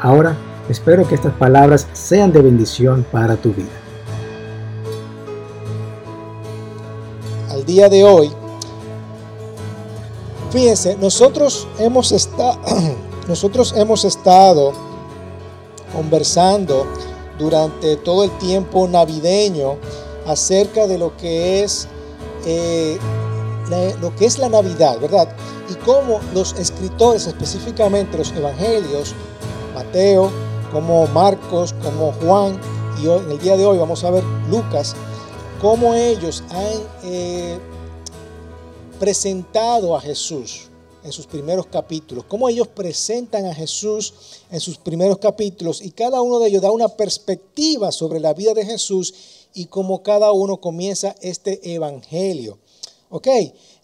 Ahora, 0.00 0.36
espero 0.68 1.06
que 1.08 1.16
estas 1.16 1.34
palabras 1.34 1.88
sean 1.92 2.32
de 2.32 2.40
bendición 2.40 3.04
para 3.10 3.36
tu 3.36 3.52
vida. 3.52 3.66
Al 7.50 7.64
día 7.64 7.88
de 7.88 8.04
hoy, 8.04 8.30
fíjense, 10.50 10.96
nosotros 10.96 11.66
hemos, 11.80 12.12
nosotros 13.28 13.74
hemos 13.76 14.04
estado 14.04 14.72
conversando 15.92 16.86
durante 17.36 17.96
todo 17.96 18.22
el 18.22 18.30
tiempo 18.38 18.86
navideño 18.86 19.76
acerca 20.26 20.86
de 20.86 20.98
lo 20.98 21.16
que 21.16 21.64
es 21.64 21.88
eh, 22.46 22.98
lo 24.00 24.14
que 24.16 24.26
es 24.26 24.38
la 24.38 24.48
Navidad, 24.48 24.98
¿verdad? 25.00 25.28
Y 25.68 25.74
cómo 25.84 26.20
los 26.32 26.54
escritores, 26.54 27.26
específicamente 27.26 28.16
los 28.16 28.32
evangelios, 28.32 29.14
Mateo, 29.78 30.32
como 30.72 31.06
Marcos, 31.06 31.72
como 31.84 32.10
Juan, 32.14 32.60
y 33.00 33.06
hoy, 33.06 33.22
en 33.24 33.30
el 33.30 33.38
día 33.38 33.56
de 33.56 33.64
hoy 33.64 33.78
vamos 33.78 34.02
a 34.02 34.10
ver 34.10 34.24
Lucas, 34.50 34.96
cómo 35.60 35.94
ellos 35.94 36.42
han 36.50 36.82
eh, 37.04 37.60
presentado 38.98 39.96
a 39.96 40.00
Jesús 40.00 40.62
en 41.04 41.12
sus 41.12 41.28
primeros 41.28 41.66
capítulos, 41.66 42.24
cómo 42.24 42.48
ellos 42.48 42.66
presentan 42.66 43.46
a 43.46 43.54
Jesús 43.54 44.14
en 44.50 44.58
sus 44.58 44.78
primeros 44.78 45.18
capítulos 45.18 45.80
y 45.80 45.92
cada 45.92 46.22
uno 46.22 46.40
de 46.40 46.48
ellos 46.48 46.62
da 46.62 46.72
una 46.72 46.88
perspectiva 46.88 47.92
sobre 47.92 48.18
la 48.18 48.34
vida 48.34 48.54
de 48.54 48.66
Jesús 48.66 49.14
y 49.54 49.66
cómo 49.66 50.02
cada 50.02 50.32
uno 50.32 50.56
comienza 50.56 51.14
este 51.20 51.72
evangelio. 51.72 52.58
Ok, 53.10 53.28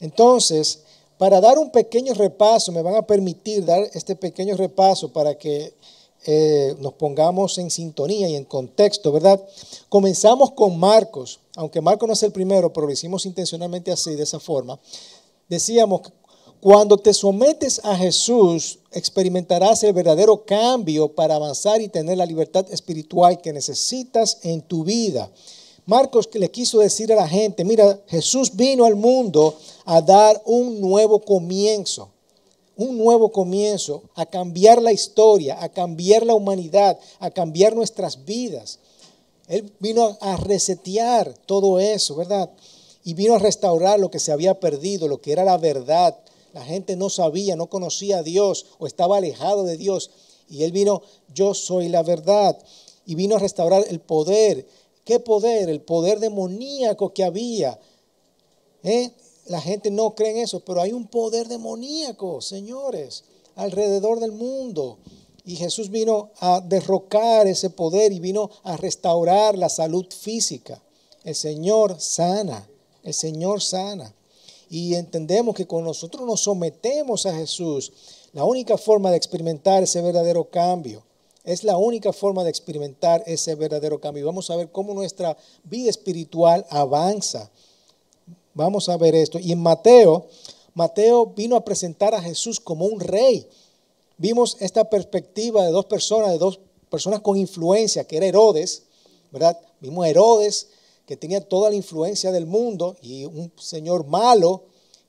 entonces, 0.00 0.80
para 1.18 1.40
dar 1.40 1.58
un 1.58 1.70
pequeño 1.70 2.14
repaso, 2.14 2.72
me 2.72 2.82
van 2.82 2.96
a 2.96 3.06
permitir 3.06 3.64
dar 3.64 3.82
este 3.92 4.16
pequeño 4.16 4.56
repaso 4.56 5.12
para 5.12 5.36
que 5.36 5.74
eh, 6.26 6.74
nos 6.80 6.94
pongamos 6.94 7.58
en 7.58 7.70
sintonía 7.70 8.28
y 8.28 8.36
en 8.36 8.44
contexto, 8.44 9.12
¿verdad? 9.12 9.42
Comenzamos 9.88 10.52
con 10.52 10.78
Marcos, 10.78 11.40
aunque 11.56 11.80
Marcos 11.80 12.06
no 12.06 12.14
es 12.14 12.22
el 12.22 12.32
primero, 12.32 12.72
pero 12.72 12.86
lo 12.86 12.92
hicimos 12.92 13.26
intencionalmente 13.26 13.92
así, 13.92 14.14
de 14.14 14.22
esa 14.22 14.40
forma. 14.40 14.80
Decíamos, 15.48 16.00
cuando 16.60 16.96
te 16.96 17.12
sometes 17.12 17.78
a 17.84 17.94
Jesús, 17.94 18.78
experimentarás 18.90 19.82
el 19.82 19.92
verdadero 19.92 20.46
cambio 20.46 21.14
para 21.14 21.34
avanzar 21.34 21.82
y 21.82 21.88
tener 21.88 22.16
la 22.16 22.24
libertad 22.24 22.64
espiritual 22.70 23.38
que 23.42 23.52
necesitas 23.52 24.38
en 24.44 24.62
tu 24.62 24.82
vida. 24.82 25.30
Marcos 25.84 26.30
le 26.32 26.50
quiso 26.50 26.78
decir 26.78 27.12
a 27.12 27.16
la 27.16 27.28
gente, 27.28 27.66
mira, 27.66 28.00
Jesús 28.06 28.56
vino 28.56 28.86
al 28.86 28.96
mundo 28.96 29.54
a 29.84 30.00
dar 30.00 30.40
un 30.44 30.80
nuevo 30.80 31.20
comienzo 31.20 32.10
un 32.76 32.98
nuevo 32.98 33.30
comienzo, 33.30 34.02
a 34.14 34.26
cambiar 34.26 34.82
la 34.82 34.92
historia, 34.92 35.62
a 35.62 35.68
cambiar 35.68 36.26
la 36.26 36.34
humanidad, 36.34 36.98
a 37.20 37.30
cambiar 37.30 37.74
nuestras 37.74 38.24
vidas. 38.24 38.78
Él 39.48 39.72
vino 39.78 40.16
a 40.20 40.36
resetear 40.36 41.34
todo 41.46 41.78
eso, 41.78 42.16
¿verdad? 42.16 42.50
Y 43.04 43.14
vino 43.14 43.34
a 43.34 43.38
restaurar 43.38 44.00
lo 44.00 44.10
que 44.10 44.18
se 44.18 44.32
había 44.32 44.58
perdido, 44.58 45.06
lo 45.06 45.20
que 45.20 45.32
era 45.32 45.44
la 45.44 45.58
verdad. 45.58 46.18
La 46.52 46.64
gente 46.64 46.96
no 46.96 47.10
sabía, 47.10 47.54
no 47.54 47.66
conocía 47.66 48.18
a 48.18 48.22
Dios 48.22 48.66
o 48.78 48.86
estaba 48.86 49.18
alejado 49.18 49.64
de 49.64 49.76
Dios. 49.76 50.10
Y 50.48 50.64
Él 50.64 50.72
vino, 50.72 51.02
yo 51.32 51.54
soy 51.54 51.88
la 51.88 52.02
verdad. 52.02 52.58
Y 53.06 53.14
vino 53.14 53.36
a 53.36 53.40
restaurar 53.40 53.84
el 53.88 54.00
poder. 54.00 54.66
¿Qué 55.04 55.20
poder? 55.20 55.68
El 55.68 55.82
poder 55.82 56.20
demoníaco 56.20 57.12
que 57.12 57.24
había. 57.24 57.78
¿Eh? 58.82 59.10
La 59.46 59.60
gente 59.60 59.90
no 59.90 60.14
cree 60.14 60.30
en 60.30 60.38
eso, 60.38 60.60
pero 60.60 60.80
hay 60.80 60.92
un 60.92 61.06
poder 61.06 61.48
demoníaco, 61.48 62.40
señores, 62.40 63.24
alrededor 63.56 64.20
del 64.20 64.32
mundo. 64.32 64.98
Y 65.44 65.56
Jesús 65.56 65.90
vino 65.90 66.30
a 66.40 66.60
derrocar 66.60 67.46
ese 67.46 67.68
poder 67.68 68.12
y 68.12 68.20
vino 68.20 68.50
a 68.62 68.76
restaurar 68.76 69.58
la 69.58 69.68
salud 69.68 70.06
física. 70.10 70.82
El 71.22 71.34
Señor 71.34 72.00
sana, 72.00 72.66
el 73.02 73.12
Señor 73.12 73.62
sana. 73.62 74.14
Y 74.70 74.94
entendemos 74.94 75.54
que 75.54 75.66
cuando 75.66 75.90
nosotros 75.90 76.26
nos 76.26 76.40
sometemos 76.40 77.26
a 77.26 77.34
Jesús, 77.34 77.92
la 78.32 78.44
única 78.44 78.78
forma 78.78 79.10
de 79.10 79.18
experimentar 79.18 79.82
ese 79.82 80.00
verdadero 80.00 80.50
cambio, 80.50 81.02
es 81.44 81.62
la 81.62 81.76
única 81.76 82.14
forma 82.14 82.42
de 82.42 82.48
experimentar 82.48 83.22
ese 83.26 83.54
verdadero 83.54 84.00
cambio. 84.00 84.24
Vamos 84.24 84.48
a 84.48 84.56
ver 84.56 84.72
cómo 84.72 84.94
nuestra 84.94 85.36
vida 85.64 85.90
espiritual 85.90 86.64
avanza 86.70 87.50
Vamos 88.54 88.88
a 88.88 88.96
ver 88.96 89.14
esto. 89.14 89.38
Y 89.38 89.52
en 89.52 89.58
Mateo, 89.58 90.26
Mateo 90.74 91.26
vino 91.26 91.56
a 91.56 91.64
presentar 91.64 92.14
a 92.14 92.22
Jesús 92.22 92.60
como 92.60 92.86
un 92.86 93.00
rey. 93.00 93.48
Vimos 94.16 94.56
esta 94.60 94.88
perspectiva 94.88 95.64
de 95.64 95.72
dos 95.72 95.86
personas, 95.86 96.30
de 96.30 96.38
dos 96.38 96.60
personas 96.88 97.20
con 97.20 97.36
influencia, 97.36 98.04
que 98.04 98.16
era 98.16 98.26
Herodes, 98.26 98.84
¿verdad? 99.32 99.58
Vimos 99.80 100.04
a 100.04 100.08
Herodes, 100.08 100.68
que 101.06 101.16
tenía 101.16 101.40
toda 101.40 101.70
la 101.70 101.76
influencia 101.76 102.30
del 102.30 102.46
mundo, 102.46 102.96
y 103.02 103.24
un 103.24 103.52
señor 103.58 104.06
malo, 104.06 104.62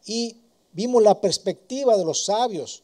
y 0.05 0.37
vimos 0.73 1.03
la 1.03 1.21
perspectiva 1.21 1.95
de 1.97 2.03
los 2.03 2.25
sabios, 2.25 2.81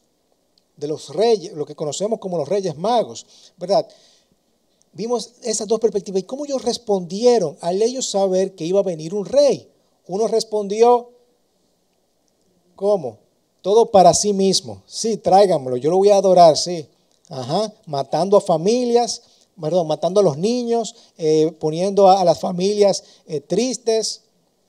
de 0.76 0.86
los 0.88 1.10
reyes, 1.10 1.52
lo 1.52 1.66
que 1.66 1.74
conocemos 1.74 2.20
como 2.20 2.38
los 2.38 2.48
reyes 2.48 2.76
magos, 2.76 3.26
¿verdad? 3.56 3.86
Vimos 4.92 5.32
esas 5.42 5.66
dos 5.66 5.80
perspectivas 5.80 6.22
y 6.22 6.26
cómo 6.26 6.44
ellos 6.44 6.62
respondieron 6.62 7.56
al 7.60 7.82
ellos 7.82 8.06
saber 8.08 8.54
que 8.54 8.64
iba 8.64 8.80
a 8.80 8.84
venir 8.84 9.14
un 9.14 9.24
rey. 9.24 9.71
Uno 10.06 10.26
respondió, 10.26 11.10
¿cómo? 12.76 13.18
Todo 13.62 13.86
para 13.86 14.12
sí 14.14 14.32
mismo. 14.32 14.82
Sí, 14.86 15.16
tráigamelo, 15.16 15.76
yo 15.76 15.90
lo 15.90 15.98
voy 15.98 16.10
a 16.10 16.16
adorar, 16.16 16.56
sí. 16.56 16.88
Ajá, 17.28 17.72
matando 17.86 18.36
a 18.36 18.40
familias, 18.40 19.22
perdón, 19.58 19.86
matando 19.86 20.20
a 20.20 20.22
los 20.22 20.36
niños, 20.36 20.94
eh, 21.16 21.54
poniendo 21.58 22.08
a, 22.08 22.24
las 22.24 22.40
familias 22.40 23.04
eh, 23.26 23.40
tristes. 23.40 24.22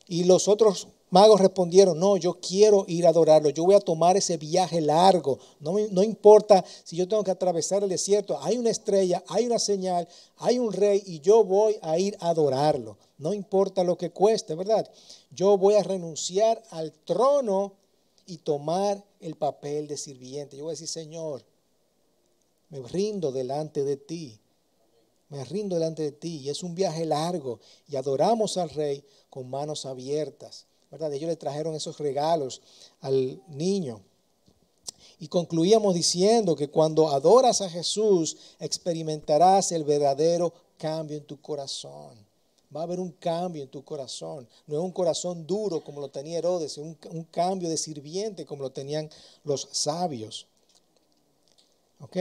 Y 0.07 0.25
los 0.25 0.47
otros 0.47 0.87
magos 1.13 1.39
respondieron, 1.39 1.99
no, 1.99 2.17
yo 2.17 2.39
quiero 2.41 2.85
ir 2.87 3.05
a 3.05 3.09
adorarlo, 3.09 3.51
yo 3.51 3.63
voy 3.65 3.75
a 3.75 3.79
tomar 3.79 4.17
ese 4.17 4.37
viaje 4.37 4.81
largo, 4.81 5.37
no, 5.59 5.75
no 5.91 6.01
importa 6.01 6.65
si 6.83 6.95
yo 6.95 7.07
tengo 7.07 7.23
que 7.23 7.29
atravesar 7.29 7.83
el 7.83 7.89
desierto, 7.89 8.39
hay 8.41 8.57
una 8.57 8.71
estrella, 8.71 9.23
hay 9.27 9.45
una 9.45 9.59
señal, 9.59 10.07
hay 10.37 10.57
un 10.57 10.73
rey 10.73 11.03
y 11.05 11.19
yo 11.19 11.43
voy 11.43 11.77
a 11.83 11.99
ir 11.99 12.17
a 12.19 12.29
adorarlo, 12.29 12.97
no 13.19 13.31
importa 13.31 13.83
lo 13.83 13.95
que 13.95 14.09
cueste, 14.09 14.55
¿verdad? 14.55 14.89
Yo 15.29 15.55
voy 15.55 15.75
a 15.75 15.83
renunciar 15.83 16.63
al 16.71 16.91
trono 16.91 17.73
y 18.25 18.37
tomar 18.37 19.03
el 19.19 19.35
papel 19.35 19.87
de 19.87 19.97
sirviente. 19.97 20.57
Yo 20.57 20.63
voy 20.63 20.71
a 20.71 20.73
decir, 20.73 20.87
Señor, 20.87 21.43
me 22.69 22.79
rindo 22.79 23.31
delante 23.31 23.83
de 23.83 23.97
ti. 23.97 24.39
Me 25.29 25.43
rindo 25.45 25.75
delante 25.75 26.01
de 26.03 26.11
ti. 26.11 26.37
Y 26.37 26.49
es 26.49 26.63
un 26.63 26.73
viaje 26.73 27.05
largo. 27.05 27.59
Y 27.87 27.97
adoramos 27.97 28.57
al 28.57 28.69
rey 28.69 29.03
con 29.29 29.49
manos 29.49 29.85
abiertas. 29.85 30.65
Ellos 31.01 31.29
le 31.29 31.35
trajeron 31.35 31.75
esos 31.75 31.97
regalos 31.97 32.61
al 33.01 33.41
niño. 33.47 34.01
Y 35.19 35.27
concluíamos 35.27 35.95
diciendo 35.95 36.55
que 36.55 36.69
cuando 36.69 37.09
adoras 37.09 37.61
a 37.61 37.69
Jesús, 37.69 38.37
experimentarás 38.59 39.71
el 39.71 39.83
verdadero 39.83 40.53
cambio 40.77 41.17
en 41.17 41.23
tu 41.23 41.39
corazón. 41.41 42.13
Va 42.75 42.81
a 42.81 42.83
haber 42.83 42.99
un 42.99 43.11
cambio 43.11 43.63
en 43.63 43.69
tu 43.69 43.83
corazón. 43.83 44.47
No 44.67 44.75
es 44.75 44.81
un 44.81 44.91
corazón 44.91 45.45
duro 45.45 45.83
como 45.83 46.01
lo 46.01 46.09
tenía 46.09 46.39
Herodes, 46.39 46.73
es 46.73 46.77
un, 46.79 46.97
un 47.11 47.23
cambio 47.25 47.69
de 47.69 47.77
sirviente 47.77 48.45
como 48.45 48.63
lo 48.63 48.71
tenían 48.71 49.09
los 49.43 49.67
sabios. 49.71 50.47
¿Ok? 51.99 52.17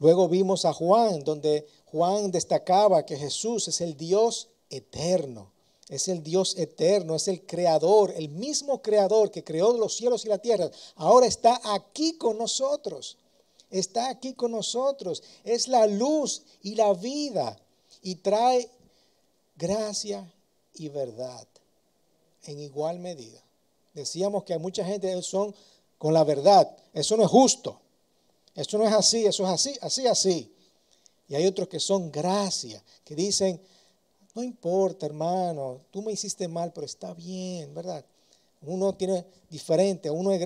Luego 0.00 0.28
vimos 0.28 0.64
a 0.64 0.72
Juan, 0.72 1.22
donde 1.22 1.66
Juan 1.86 2.30
destacaba 2.32 3.06
que 3.06 3.16
Jesús 3.16 3.68
es 3.68 3.80
el 3.80 3.96
Dios 3.96 4.48
eterno. 4.68 5.53
Es 5.88 6.08
el 6.08 6.22
Dios 6.22 6.56
eterno, 6.56 7.14
es 7.14 7.28
el 7.28 7.44
creador, 7.44 8.12
el 8.16 8.30
mismo 8.30 8.80
creador 8.80 9.30
que 9.30 9.44
creó 9.44 9.76
los 9.76 9.96
cielos 9.96 10.24
y 10.24 10.28
la 10.28 10.38
tierra. 10.38 10.70
Ahora 10.96 11.26
está 11.26 11.60
aquí 11.64 12.14
con 12.14 12.38
nosotros. 12.38 13.18
Está 13.70 14.08
aquí 14.08 14.34
con 14.34 14.52
nosotros. 14.52 15.22
Es 15.44 15.68
la 15.68 15.86
luz 15.86 16.42
y 16.62 16.74
la 16.74 16.94
vida. 16.94 17.58
Y 18.02 18.16
trae 18.16 18.70
gracia 19.56 20.32
y 20.74 20.88
verdad 20.88 21.46
en 22.44 22.60
igual 22.60 22.98
medida. 22.98 23.42
Decíamos 23.92 24.44
que 24.44 24.54
hay 24.54 24.58
mucha 24.58 24.84
gente 24.84 25.12
que 25.12 25.22
son 25.22 25.54
con 25.98 26.12
la 26.12 26.24
verdad. 26.24 26.76
Eso 26.92 27.16
no 27.16 27.24
es 27.24 27.30
justo. 27.30 27.80
Eso 28.54 28.78
no 28.78 28.84
es 28.84 28.92
así, 28.92 29.24
eso 29.26 29.44
es 29.44 29.50
así, 29.50 29.78
así, 29.80 30.06
así. 30.06 30.52
Y 31.28 31.34
hay 31.34 31.46
otros 31.46 31.68
que 31.68 31.80
son 31.80 32.10
gracia, 32.12 32.82
que 33.04 33.14
dicen, 33.14 33.60
no 34.34 34.42
importa, 34.42 35.06
hermano, 35.06 35.80
tú 35.92 36.02
me 36.02 36.12
hiciste 36.12 36.48
mal, 36.48 36.72
pero 36.72 36.84
está 36.84 37.14
bien, 37.14 37.72
¿verdad? 37.72 38.04
Uno 38.62 38.92
tiene 38.94 39.24
diferente, 39.48 40.10
uno, 40.10 40.36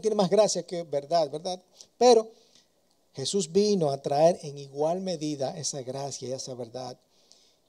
tiene 0.00 0.14
más 0.14 0.28
gracia 0.28 0.64
que 0.64 0.82
verdad, 0.82 1.30
¿verdad? 1.30 1.60
Pero 1.96 2.28
Jesús 3.14 3.50
vino 3.50 3.90
a 3.90 4.02
traer 4.02 4.38
en 4.42 4.58
igual 4.58 5.00
medida 5.00 5.56
esa 5.56 5.80
gracia 5.82 6.28
y 6.28 6.32
esa 6.32 6.54
verdad. 6.54 6.98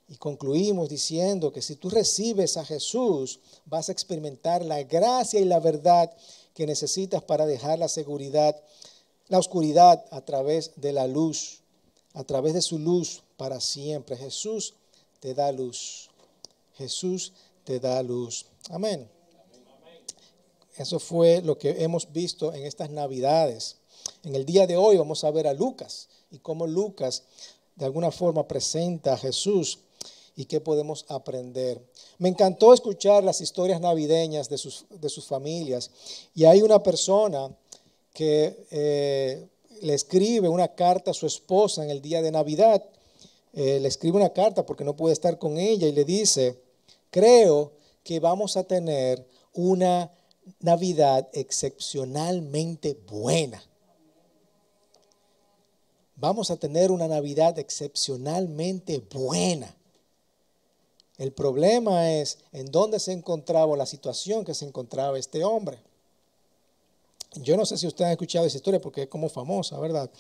Y 0.09 0.15
concluimos 0.15 0.89
diciendo 0.89 1.53
que 1.53 1.61
si 1.61 1.75
tú 1.75 1.89
recibes 1.89 2.57
a 2.57 2.65
Jesús, 2.65 3.39
vas 3.65 3.87
a 3.87 3.91
experimentar 3.91 4.65
la 4.65 4.83
gracia 4.83 5.39
y 5.39 5.45
la 5.45 5.59
verdad 5.59 6.11
que 6.53 6.65
necesitas 6.65 7.23
para 7.23 7.45
dejar 7.45 7.79
la 7.79 7.87
seguridad, 7.87 8.59
la 9.27 9.37
oscuridad 9.37 10.03
a 10.11 10.21
través 10.21 10.71
de 10.75 10.91
la 10.91 11.07
luz, 11.07 11.61
a 12.13 12.23
través 12.23 12.53
de 12.53 12.61
su 12.61 12.79
luz 12.79 13.21
para 13.37 13.61
siempre. 13.61 14.17
Jesús 14.17 14.73
te 15.19 15.33
da 15.33 15.51
luz. 15.51 16.09
Jesús 16.75 17.33
te 17.63 17.79
da 17.79 18.01
luz. 18.03 18.45
Amén. 18.69 19.09
Eso 20.77 20.99
fue 20.99 21.41
lo 21.41 21.57
que 21.57 21.83
hemos 21.83 22.11
visto 22.11 22.53
en 22.53 22.65
estas 22.65 22.89
navidades. 22.91 23.77
En 24.23 24.35
el 24.35 24.45
día 24.45 24.67
de 24.67 24.77
hoy 24.77 24.97
vamos 24.97 25.23
a 25.23 25.31
ver 25.31 25.47
a 25.47 25.53
Lucas 25.53 26.07
y 26.29 26.37
cómo 26.39 26.67
Lucas 26.67 27.23
de 27.75 27.85
alguna 27.85 28.11
forma 28.11 28.47
presenta 28.47 29.13
a 29.13 29.17
Jesús 29.17 29.79
y 30.35 30.45
qué 30.45 30.61
podemos 30.61 31.05
aprender. 31.09 31.81
Me 32.19 32.29
encantó 32.29 32.73
escuchar 32.73 33.23
las 33.23 33.41
historias 33.41 33.81
navideñas 33.81 34.49
de 34.49 34.57
sus, 34.59 34.85
de 34.89 35.09
sus 35.09 35.25
familias 35.25 35.89
y 36.35 36.45
hay 36.45 36.61
una 36.61 36.83
persona 36.83 37.49
que 38.13 38.65
eh, 38.69 39.47
le 39.81 39.93
escribe 39.93 40.47
una 40.47 40.69
carta 40.69 41.11
a 41.11 41.13
su 41.13 41.25
esposa 41.25 41.83
en 41.83 41.89
el 41.89 42.01
día 42.01 42.21
de 42.21 42.31
Navidad. 42.31 42.83
Eh, 43.59 43.79
le 43.79 43.87
escribe 43.87 44.17
una 44.17 44.29
carta 44.29 44.67
porque 44.67 44.83
no 44.83 44.95
puede 44.95 45.13
estar 45.13 45.39
con 45.39 45.57
ella 45.57 45.87
y 45.87 45.91
le 45.91 46.05
dice, 46.05 46.61
creo 47.09 47.71
que 48.03 48.19
vamos 48.19 48.55
a 48.55 48.65
tener 48.65 49.27
una 49.51 50.11
Navidad 50.59 51.27
excepcionalmente 51.33 52.93
buena. 53.09 53.63
Vamos 56.17 56.51
a 56.51 56.57
tener 56.57 56.91
una 56.91 57.07
Navidad 57.07 57.57
excepcionalmente 57.57 58.99
buena. 58.99 59.75
El 61.17 61.31
problema 61.31 62.11
es 62.11 62.37
en 62.51 62.67
dónde 62.67 62.99
se 62.99 63.11
encontraba 63.11 63.75
la 63.75 63.87
situación 63.87 64.45
que 64.45 64.53
se 64.53 64.65
encontraba 64.65 65.17
este 65.17 65.43
hombre. 65.43 65.79
Yo 67.37 67.57
no 67.57 67.65
sé 67.65 67.75
si 67.79 67.87
ustedes 67.87 68.05
han 68.05 68.11
escuchado 68.11 68.45
esa 68.45 68.57
historia 68.57 68.79
porque 68.79 69.01
es 69.01 69.07
como 69.07 69.29
famosa, 69.29 69.79
¿verdad? 69.79 70.11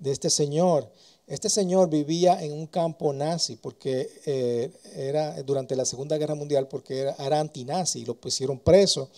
De 0.00 0.10
este 0.10 0.30
señor. 0.30 0.90
Este 1.26 1.48
señor 1.48 1.88
vivía 1.88 2.42
en 2.42 2.52
un 2.52 2.66
campo 2.66 3.12
nazi 3.12 3.56
porque 3.56 4.10
eh, 4.26 4.70
era 4.94 5.42
durante 5.42 5.76
la 5.76 5.84
Segunda 5.84 6.18
Guerra 6.18 6.34
Mundial 6.34 6.68
porque 6.68 7.00
era, 7.00 7.16
era 7.18 7.40
antinazi 7.40 8.00
y 8.00 8.04
lo 8.04 8.14
pusieron 8.14 8.58
preso 8.58 9.08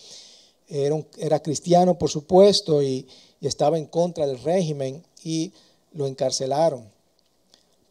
era, 0.67 1.39
cristiano, 1.41 1.97
por 1.97 2.09
supuesto, 2.09 2.81
y, 2.81 3.07
estaba 3.41 3.77
en 3.77 3.85
contra 3.85 4.25
del 4.25 4.41
régimen 4.41 5.05
y 5.23 5.53
lo 5.93 6.07
encarcelaron. 6.07 6.89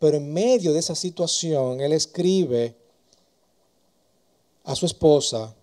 Pero 0.00 0.16
en 0.16 0.32
medio 0.32 0.72
de 0.72 0.80
esa 0.80 0.96
situación, 0.96 1.80
él 1.80 1.92
escribe 1.92 2.74
a 4.64 4.74
su 4.74 4.84
esposa, 4.84 5.54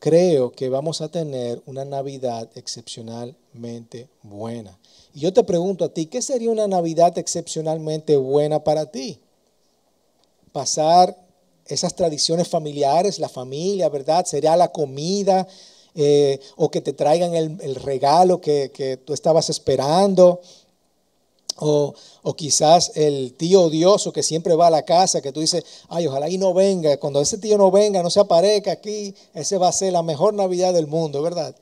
creo 0.00 0.50
que 0.50 0.68
vamos 0.68 1.02
a 1.02 1.08
tener 1.08 1.62
una 1.66 1.84
Navidad 1.84 2.48
excepcionalmente 2.56 4.08
buena. 4.22 4.76
Y 5.14 5.20
yo 5.20 5.32
te 5.32 5.44
pregunto 5.44 5.84
a 5.84 5.90
ti, 5.90 6.06
¿qué 6.06 6.22
sería 6.22 6.50
una 6.50 6.66
Navidad 6.66 7.16
excepcionalmente 7.18 8.16
buena 8.16 8.64
para 8.64 8.86
ti? 8.86 9.20
Pasar 10.52 11.16
esas 11.66 11.94
tradiciones 11.94 12.48
familiares, 12.48 13.18
la 13.18 13.28
familia, 13.28 13.88
¿verdad? 13.90 14.24
Sería 14.24 14.56
la 14.56 14.72
comida 14.72 15.46
eh, 15.94 16.40
o 16.56 16.70
que 16.70 16.80
te 16.80 16.92
traigan 16.92 17.34
el, 17.34 17.74
regalo 17.76 18.40
que, 18.40 19.00
tú 19.04 19.12
estabas 19.12 19.50
esperando. 19.50 20.40
O, 21.62 21.94
o, 22.22 22.34
quizás 22.34 22.92
el 22.94 23.34
tío 23.34 23.64
odioso 23.64 24.12
que 24.12 24.22
siempre 24.22 24.54
va 24.54 24.68
a 24.68 24.70
la 24.70 24.82
casa, 24.82 25.20
que 25.20 25.30
tú 25.30 25.40
dices, 25.40 25.62
ay, 25.90 26.06
ojalá 26.06 26.28
y 26.28 26.38
no 26.38 26.54
venga. 26.54 26.96
Cuando 26.96 27.20
ese 27.20 27.36
tío 27.36 27.58
no 27.58 27.70
venga, 27.70 28.02
no 28.02 28.08
se 28.08 28.20
aparezca 28.20 28.72
aquí, 28.72 29.14
ese 29.34 29.58
va 29.58 29.68
a 29.68 29.72
ser 29.72 29.92
la 29.92 30.02
mejor 30.02 30.32
Navidad 30.32 30.72
del 30.72 30.86
mundo, 30.86 31.20
¿verdad? 31.20 31.54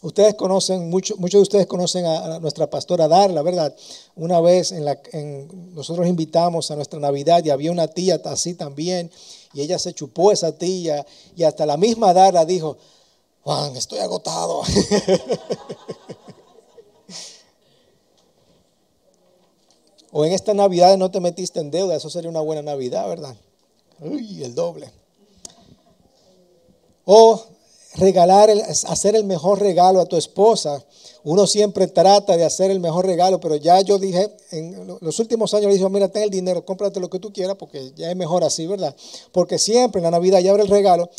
Ustedes 0.00 0.34
conocen, 0.34 0.90
muchos 0.90 1.18
de 1.18 1.38
ustedes 1.38 1.66
conocen 1.66 2.06
a, 2.06 2.38
nuestra 2.38 2.70
pastora 2.70 3.08
Darla, 3.08 3.42
¿verdad? 3.42 3.74
Una 4.14 4.40
vez 4.40 4.70
en 4.70 4.84
la, 4.84 4.96
en, 5.12 5.74
nosotros 5.74 6.06
invitamos 6.06 6.70
a 6.70 6.76
nuestra 6.76 7.00
Navidad 7.00 7.44
y 7.44 7.50
había 7.50 7.72
una 7.72 7.88
tía 7.88 8.20
así 8.26 8.54
también, 8.54 9.10
y 9.54 9.62
ella 9.62 9.76
se 9.78 9.94
chupó 9.94 10.30
esa 10.30 10.52
tía, 10.52 11.04
y 11.34 11.42
hasta 11.42 11.66
la 11.66 11.76
misma 11.76 12.12
Darla 12.12 12.44
dijo, 12.44 12.76
Juan, 13.42 13.76
estoy 13.76 13.98
agotado. 13.98 14.62
o 20.12 20.24
en 20.24 20.32
esta 20.32 20.54
Navidad 20.54 20.96
no 20.96 21.10
te 21.10 21.20
metiste 21.20 21.60
en 21.60 21.70
deuda, 21.70 21.96
eso 21.96 22.10
sería 22.10 22.30
una 22.30 22.40
buena 22.40 22.62
Navidad, 22.62 23.08
¿verdad? 23.08 23.36
Uy, 24.00 24.42
el 24.42 24.54
doble. 24.54 24.90
O 27.04 27.42
regalar, 27.96 28.50
hacer 28.50 29.16
el 29.16 29.24
mejor 29.24 29.60
regalo 29.60 30.00
a 30.00 30.06
tu 30.06 30.16
esposa. 30.16 30.82
Uno 31.24 31.46
siempre 31.46 31.86
trata 31.88 32.36
de 32.36 32.44
hacer 32.44 32.70
el 32.70 32.80
mejor 32.80 33.06
regalo, 33.06 33.40
pero 33.40 33.56
ya 33.56 33.80
yo 33.80 33.98
dije, 33.98 34.30
en 34.50 34.98
los 35.00 35.18
últimos 35.18 35.52
años 35.54 35.66
le 35.66 35.74
dije, 35.74 35.88
mira, 35.88 36.08
ten 36.08 36.22
el 36.22 36.30
dinero, 36.30 36.64
cómprate 36.64 37.00
lo 37.00 37.10
que 37.10 37.18
tú 37.18 37.32
quieras, 37.32 37.56
porque 37.58 37.92
ya 37.96 38.10
es 38.10 38.16
mejor 38.16 38.44
así, 38.44 38.66
¿verdad? 38.66 38.94
Porque 39.32 39.58
siempre 39.58 39.98
en 39.98 40.04
la 40.04 40.10
Navidad 40.12 40.40
ya 40.40 40.50
abre 40.50 40.62
el 40.62 40.68
regalo. 40.68 41.10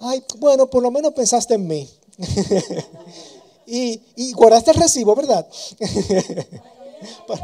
ay, 0.00 0.22
bueno, 0.38 0.70
por 0.70 0.82
lo 0.82 0.90
menos 0.90 1.12
pensaste 1.12 1.54
en 1.54 1.66
mí. 1.66 1.88
y, 3.68 4.00
y 4.16 4.32
guardaste 4.32 4.70
el 4.70 4.78
recibo, 4.78 5.14
¿verdad? 5.14 5.46
o 7.28 7.36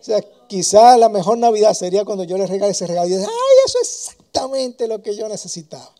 sea, 0.00 0.20
quizá 0.46 0.96
la 0.96 1.08
mejor 1.08 1.38
Navidad 1.38 1.74
sería 1.74 2.04
cuando 2.04 2.24
yo 2.24 2.38
le 2.38 2.46
regale 2.46 2.72
ese 2.72 2.86
regalo 2.86 3.08
y 3.08 3.14
ay, 3.14 3.20
eso 3.66 3.78
es 3.82 3.88
exactamente 3.88 4.86
lo 4.86 5.02
que 5.02 5.16
yo 5.16 5.28
necesitaba. 5.28 5.90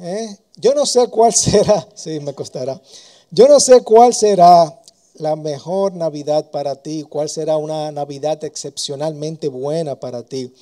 ¿Eh? 0.00 0.36
Yo 0.56 0.74
no 0.74 0.86
sé 0.86 1.08
cuál 1.08 1.32
será, 1.34 1.86
sí, 1.94 2.20
me 2.20 2.34
costará. 2.34 2.80
Yo 3.30 3.48
no 3.48 3.58
sé 3.58 3.82
cuál 3.82 4.14
será 4.14 4.80
la 5.14 5.36
mejor 5.36 5.94
Navidad 5.94 6.50
para 6.50 6.76
ti, 6.76 7.04
cuál 7.08 7.28
será 7.28 7.56
una 7.56 7.90
Navidad 7.92 8.42
excepcionalmente 8.44 9.48
buena 9.48 9.94
para 9.94 10.22
ti. 10.22 10.52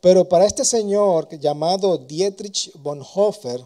Pero 0.00 0.28
para 0.28 0.46
este 0.46 0.64
señor 0.64 1.28
llamado 1.38 1.96
Dietrich 1.96 2.72
Bonhoeffer, 2.74 3.64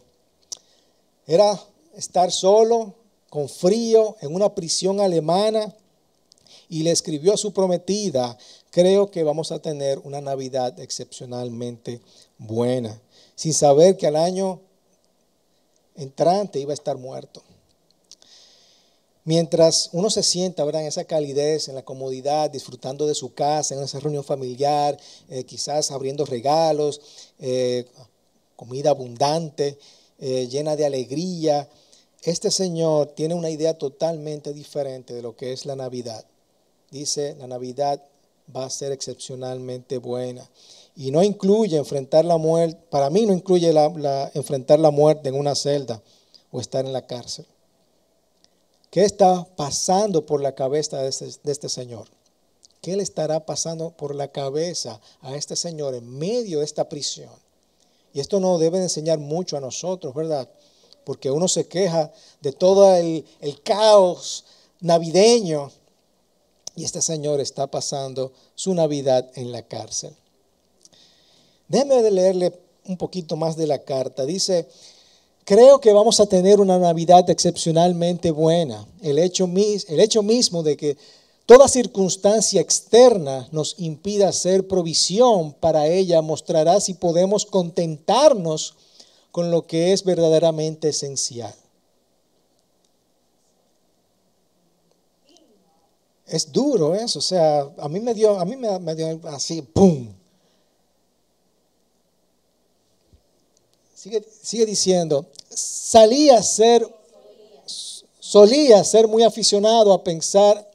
era 1.26 1.58
estar 1.96 2.30
solo, 2.30 2.94
con 3.30 3.48
frío, 3.48 4.16
en 4.20 4.34
una 4.34 4.54
prisión 4.54 5.00
alemana, 5.00 5.74
y 6.68 6.82
le 6.82 6.90
escribió 6.90 7.34
a 7.34 7.36
su 7.36 7.52
prometida 7.52 8.36
creo 8.76 9.10
que 9.10 9.22
vamos 9.22 9.52
a 9.52 9.58
tener 9.58 9.98
una 10.00 10.20
Navidad 10.20 10.78
excepcionalmente 10.78 12.02
buena, 12.36 13.00
sin 13.34 13.54
saber 13.54 13.96
que 13.96 14.06
al 14.06 14.16
año 14.16 14.60
entrante 15.94 16.60
iba 16.60 16.72
a 16.72 16.74
estar 16.74 16.98
muerto. 16.98 17.42
Mientras 19.24 19.88
uno 19.92 20.10
se 20.10 20.22
sienta 20.22 20.62
¿verdad? 20.62 20.82
en 20.82 20.88
esa 20.88 21.04
calidez, 21.04 21.68
en 21.68 21.74
la 21.74 21.86
comodidad, 21.86 22.50
disfrutando 22.50 23.06
de 23.06 23.14
su 23.14 23.32
casa, 23.32 23.74
en 23.74 23.82
esa 23.82 23.98
reunión 23.98 24.24
familiar, 24.24 25.00
eh, 25.30 25.44
quizás 25.44 25.90
abriendo 25.90 26.26
regalos, 26.26 27.00
eh, 27.38 27.86
comida 28.56 28.90
abundante, 28.90 29.78
eh, 30.18 30.48
llena 30.48 30.76
de 30.76 30.84
alegría, 30.84 31.66
este 32.30 32.50
Señor 32.50 33.08
tiene 33.14 33.34
una 33.34 33.50
idea 33.50 33.78
totalmente 33.78 34.52
diferente 34.52 35.14
de 35.14 35.22
lo 35.22 35.36
que 35.36 35.52
es 35.52 35.64
la 35.64 35.76
Navidad. 35.76 36.24
Dice, 36.90 37.36
la 37.38 37.46
Navidad 37.46 38.02
va 38.54 38.64
a 38.64 38.70
ser 38.70 38.92
excepcionalmente 38.92 39.98
buena. 39.98 40.48
Y 40.96 41.10
no 41.10 41.22
incluye 41.22 41.76
enfrentar 41.76 42.24
la 42.24 42.36
muerte, 42.36 42.78
para 42.90 43.10
mí 43.10 43.26
no 43.26 43.32
incluye 43.32 43.72
la, 43.72 44.30
enfrentar 44.34 44.78
la 44.80 44.90
muerte 44.90 45.28
en 45.28 45.34
una 45.34 45.54
celda 45.54 46.02
o 46.50 46.60
estar 46.60 46.84
en 46.84 46.92
la 46.92 47.06
cárcel. 47.06 47.46
¿Qué 48.90 49.04
está 49.04 49.44
pasando 49.56 50.24
por 50.24 50.40
la 50.40 50.54
cabeza 50.54 51.02
de 51.02 51.08
este, 51.08 51.26
de 51.42 51.52
este 51.52 51.68
señor? 51.68 52.08
¿Qué 52.80 52.96
le 52.96 53.02
estará 53.02 53.44
pasando 53.44 53.90
por 53.90 54.14
la 54.14 54.28
cabeza 54.28 55.00
a 55.20 55.36
este 55.36 55.54
señor 55.54 55.94
en 55.94 56.08
medio 56.18 56.60
de 56.60 56.64
esta 56.64 56.88
prisión? 56.88 57.30
Y 58.14 58.20
esto 58.20 58.40
nos 58.40 58.58
debe 58.58 58.78
enseñar 58.78 59.18
mucho 59.18 59.56
a 59.56 59.60
nosotros, 59.60 60.14
¿verdad? 60.14 60.48
Porque 61.06 61.30
uno 61.30 61.46
se 61.46 61.68
queja 61.68 62.12
de 62.40 62.50
todo 62.50 62.92
el, 62.96 63.24
caos 63.62 64.44
navideño 64.80 65.70
y 66.74 66.82
este 66.82 67.00
señor 67.00 67.40
está 67.40 67.68
pasando 67.68 68.32
su 68.56 68.74
Navidad 68.74 69.30
en 69.36 69.52
la 69.52 69.62
cárcel. 69.62 70.12
Déjeme 71.68 72.10
leerle 72.10 72.58
un 72.86 72.96
poquito 72.96 73.36
más 73.36 73.56
de 73.56 73.68
la 73.68 73.78
carta. 73.78 74.26
Dice, 74.26 74.66
Creo 75.44 75.80
que 75.80 75.92
vamos 75.92 76.18
a 76.18 76.26
tener 76.26 76.58
una 76.58 76.76
Navidad 76.76 77.30
excepcionalmente 77.30 78.32
buena. 78.32 78.84
El 79.00 79.20
hecho, 79.20 79.44
el 79.44 80.00
hecho 80.00 80.24
mismo 80.24 80.64
de 80.64 80.76
que 80.76 80.98
toda 81.46 81.68
circunstancia 81.68 82.60
externa 82.60 83.46
nos 83.52 83.76
impida 83.78 84.28
hacer 84.28 84.66
provisión 84.66 85.52
para 85.52 85.86
ella 85.86 86.20
mostrará 86.20 86.80
si 86.80 86.94
podemos 86.94 87.46
contentarnos 87.46 88.74
con 89.36 89.50
lo 89.50 89.66
que 89.66 89.92
es 89.92 90.02
verdaderamente 90.02 90.88
esencial. 90.88 91.54
Es 96.26 96.50
duro 96.50 96.94
eso, 96.94 97.18
o 97.18 97.22
sea, 97.22 97.70
a 97.76 97.86
mí 97.90 98.00
me 98.00 98.14
dio, 98.14 98.40
a 98.40 98.46
mí 98.46 98.56
me, 98.56 98.94
dio 98.94 99.20
así, 99.24 99.60
¡pum! 99.60 100.10
Sigue, 103.94 104.26
sigue 104.42 104.64
diciendo, 104.64 105.26
salía 105.50 106.38
a 106.38 106.42
ser, 106.42 106.88
solía 108.18 108.82
ser 108.84 109.06
muy 109.06 109.22
aficionado 109.22 109.92
a 109.92 110.02
pensar, 110.02 110.66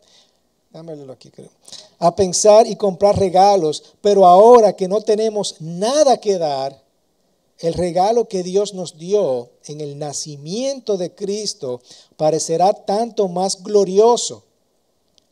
dámelo 0.70 1.14
aquí 1.14 1.32
creo, 1.32 1.50
a 1.98 2.16
pensar 2.16 2.68
y 2.68 2.76
comprar 2.76 3.18
regalos, 3.18 3.96
pero 4.02 4.24
ahora 4.24 4.76
que 4.76 4.88
no 4.88 5.02
tenemos 5.02 5.56
nada 5.60 6.18
que 6.18 6.38
dar, 6.38 6.81
el 7.62 7.76
regalo 7.76 8.28
que 8.28 8.44
Dios 8.44 8.74
nos 8.74 8.98
dio 8.98 9.52
en 9.66 9.82
el 9.82 10.00
nacimiento 10.00 10.98
de 10.98 11.14
Cristo 11.14 11.82
parecerá 12.18 12.74
tanto 12.74 13.28
más 13.28 13.62
glorioso 13.62 14.44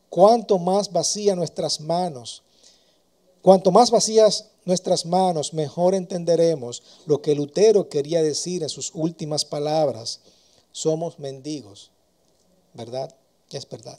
cuanto 0.08 0.58
más 0.58 0.92
vacías 0.92 1.36
nuestras 1.36 1.80
manos, 1.80 2.42
cuanto 3.42 3.72
más 3.72 3.90
vacías 3.90 4.50
nuestras 4.64 5.06
manos, 5.06 5.54
mejor 5.54 5.94
entenderemos 5.94 6.82
lo 7.06 7.20
que 7.20 7.34
Lutero 7.34 7.88
quería 7.88 8.22
decir 8.22 8.62
en 8.62 8.68
sus 8.68 8.92
últimas 8.94 9.44
palabras. 9.44 10.20
Somos 10.72 11.18
mendigos, 11.18 11.90
¿verdad? 12.74 13.14
Es 13.50 13.68
verdad. 13.68 13.98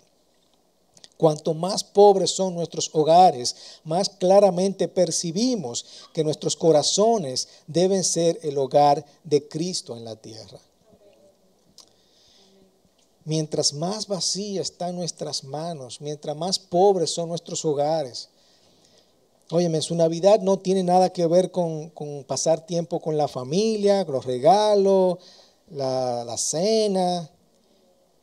Cuanto 1.21 1.53
más 1.53 1.83
pobres 1.83 2.31
son 2.31 2.55
nuestros 2.55 2.89
hogares, 2.93 3.55
más 3.83 4.09
claramente 4.09 4.87
percibimos 4.87 5.85
que 6.13 6.23
nuestros 6.23 6.55
corazones 6.55 7.47
deben 7.67 8.03
ser 8.03 8.39
el 8.41 8.57
hogar 8.57 9.05
de 9.23 9.47
Cristo 9.47 9.95
en 9.95 10.03
la 10.03 10.15
tierra. 10.15 10.59
Mientras 13.23 13.71
más 13.71 14.07
vacías 14.07 14.71
están 14.71 14.95
nuestras 14.95 15.43
manos, 15.43 16.01
mientras 16.01 16.35
más 16.35 16.57
pobres 16.57 17.11
son 17.11 17.29
nuestros 17.29 17.63
hogares. 17.65 18.29
Óyeme, 19.51 19.79
su 19.83 19.93
Navidad 19.93 20.39
no 20.39 20.57
tiene 20.57 20.81
nada 20.81 21.13
que 21.13 21.27
ver 21.27 21.51
con, 21.51 21.91
pasar 22.25 22.65
tiempo 22.65 22.99
con 22.99 23.15
la 23.15 23.27
familia, 23.27 24.05
los 24.05 24.25
regalos, 24.25 25.19
la 25.69 26.35
cena. 26.39 27.29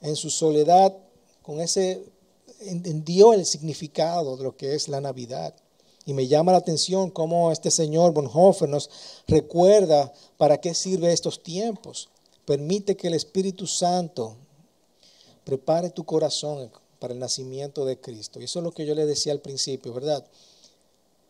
En 0.00 0.16
su 0.16 0.30
soledad, 0.30 0.96
con 1.42 1.60
ese, 1.60 2.17
entendió 2.60 3.32
el 3.32 3.46
significado 3.46 4.36
de 4.36 4.44
lo 4.44 4.56
que 4.56 4.74
es 4.74 4.88
la 4.88 5.00
Navidad. 5.00 5.54
Y 6.04 6.14
me 6.14 6.26
llama 6.26 6.52
la 6.52 6.58
atención 6.58 7.10
cómo 7.10 7.52
este 7.52 7.70
señor 7.70 8.12
Bonhoeffer 8.12 8.68
nos 8.68 8.90
recuerda 9.26 10.12
para 10.36 10.58
qué 10.58 10.74
sirve 10.74 11.12
estos 11.12 11.42
tiempos. 11.42 12.08
Permite 12.46 12.96
que 12.96 13.08
el 13.08 13.14
Espíritu 13.14 13.66
Santo 13.66 14.36
Prepare 15.48 15.88
tu 15.88 16.04
corazón 16.04 16.70
para 16.98 17.14
el 17.14 17.18
nacimiento 17.18 17.86
de 17.86 17.98
Cristo. 17.98 18.38
Y 18.38 18.44
eso 18.44 18.58
es 18.58 18.62
lo 18.62 18.70
que 18.70 18.84
yo 18.84 18.94
le 18.94 19.06
decía 19.06 19.32
al 19.32 19.40
principio, 19.40 19.94
¿verdad? 19.94 20.22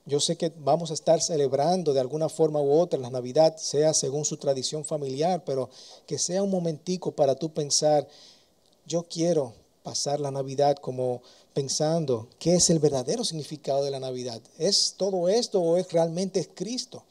Yo 0.06 0.18
sé 0.18 0.34
que 0.34 0.52
vamos 0.58 0.90
a 0.90 0.94
estar 0.94 1.20
celebrando 1.20 1.92
de 1.92 2.00
alguna 2.00 2.28
forma 2.28 2.60
u 2.60 2.80
otra 2.80 2.98
la 2.98 3.10
Navidad, 3.10 3.56
sea 3.58 3.94
según 3.94 4.24
su 4.24 4.36
tradición 4.36 4.84
familiar, 4.84 5.44
pero 5.44 5.70
que 6.04 6.18
sea 6.18 6.42
un 6.42 6.50
momentico 6.50 7.12
para 7.12 7.36
tú 7.36 7.54
pensar, 7.54 8.08
yo 8.86 9.04
quiero 9.04 9.52
pasar 9.88 10.20
la 10.20 10.30
Navidad 10.30 10.76
como 10.76 11.22
pensando 11.54 12.28
qué 12.38 12.56
es 12.56 12.68
el 12.68 12.78
verdadero 12.78 13.24
significado 13.24 13.82
de 13.82 13.90
la 13.90 13.98
Navidad. 13.98 14.38
¿Es 14.58 14.92
todo 14.98 15.30
esto 15.30 15.62
o 15.62 15.78
es 15.78 15.90
realmente 15.90 16.46
Cristo? 16.54 17.02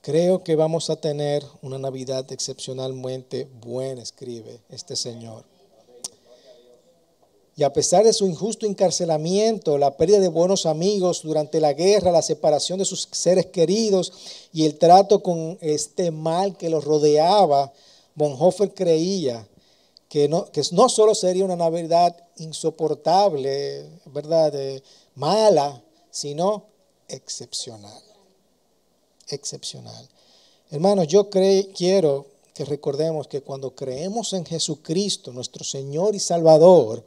Creo 0.00 0.42
que 0.42 0.56
vamos 0.56 0.88
a 0.88 0.96
tener 0.96 1.44
una 1.60 1.78
Navidad 1.78 2.24
excepcionalmente 2.32 3.46
buena, 3.60 4.00
escribe 4.00 4.60
este 4.70 4.96
señor. 4.96 5.44
Y 7.54 7.64
a 7.64 7.72
pesar 7.74 8.02
de 8.02 8.14
su 8.14 8.26
injusto 8.26 8.64
encarcelamiento, 8.64 9.76
la 9.76 9.98
pérdida 9.98 10.20
de 10.20 10.28
buenos 10.28 10.64
amigos 10.64 11.20
durante 11.22 11.60
la 11.60 11.74
guerra, 11.74 12.12
la 12.12 12.22
separación 12.22 12.78
de 12.78 12.86
sus 12.86 13.08
seres 13.12 13.44
queridos 13.44 14.10
y 14.54 14.64
el 14.64 14.78
trato 14.78 15.22
con 15.22 15.58
este 15.60 16.10
mal 16.10 16.56
que 16.56 16.70
los 16.70 16.82
rodeaba, 16.82 17.74
Bonhoeffer 18.14 18.72
creía 18.72 19.46
que 20.14 20.28
no, 20.28 20.44
que 20.52 20.62
no 20.70 20.88
solo 20.88 21.12
sería 21.12 21.44
una 21.44 21.56
Navidad 21.56 22.16
insoportable, 22.36 23.90
¿verdad? 24.04 24.54
mala, 25.16 25.82
sino 26.08 26.66
excepcional 27.08 28.00
excepcional. 29.26 30.08
Hermanos, 30.70 31.08
yo 31.08 31.28
quiero 31.28 32.26
que 32.54 32.64
recordemos 32.64 33.26
que 33.26 33.42
cuando 33.42 33.74
creemos 33.74 34.34
en 34.34 34.46
Jesucristo, 34.46 35.32
nuestro 35.32 35.64
Señor 35.64 36.14
y 36.14 36.20
Salvador, 36.20 37.04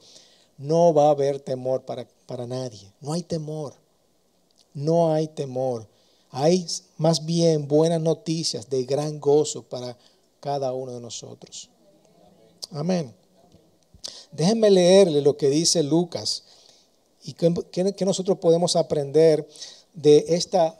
no 0.58 0.94
va 0.94 1.08
a 1.08 1.12
haber 1.12 1.40
temor 1.40 1.84
para, 1.84 2.06
para 2.26 2.46
nadie. 2.46 2.92
No 3.00 3.14
hay 3.14 3.24
temor. 3.24 3.74
No 4.74 5.14
hay 5.14 5.30
temor. 5.30 5.88
Hay 6.30 6.68
más 6.98 7.26
bien 7.26 7.70
buenas 7.70 8.02
noticias 8.02 8.70
de 8.70 8.84
gran 8.84 9.22
gozo 9.22 9.64
para 9.64 9.98
cada 10.42 10.74
uno 10.74 10.92
de 10.92 11.00
nosotros. 11.00 11.70
Amén. 12.72 13.14
Déjenme 14.32 14.70
leerle 14.70 15.22
lo 15.22 15.38
que 15.38 15.50
dice 15.50 15.84
Lucas 15.84 16.44
y 17.24 17.34
que 17.34 18.06
nosotros 18.06 18.38
podemos 18.40 18.76
aprender 18.76 19.48
de 19.94 20.26
esta 20.30 20.78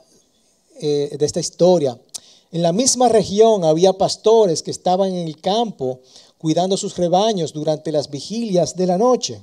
eh, 0.80 1.16
de 1.18 1.26
esta 1.26 1.40
historia. 1.40 1.98
En 2.52 2.62
la 2.62 2.72
misma 2.72 3.08
región 3.08 3.64
había 3.64 3.94
pastores 3.94 4.62
que 4.62 4.70
estaban 4.70 5.12
en 5.12 5.26
el 5.26 5.40
campo 5.40 5.98
cuidando 6.38 6.76
sus 6.76 6.96
rebaños 6.96 7.52
durante 7.52 7.90
las 7.90 8.10
vigilias 8.10 8.76
de 8.76 8.86
la 8.86 8.96
noche. 8.96 9.42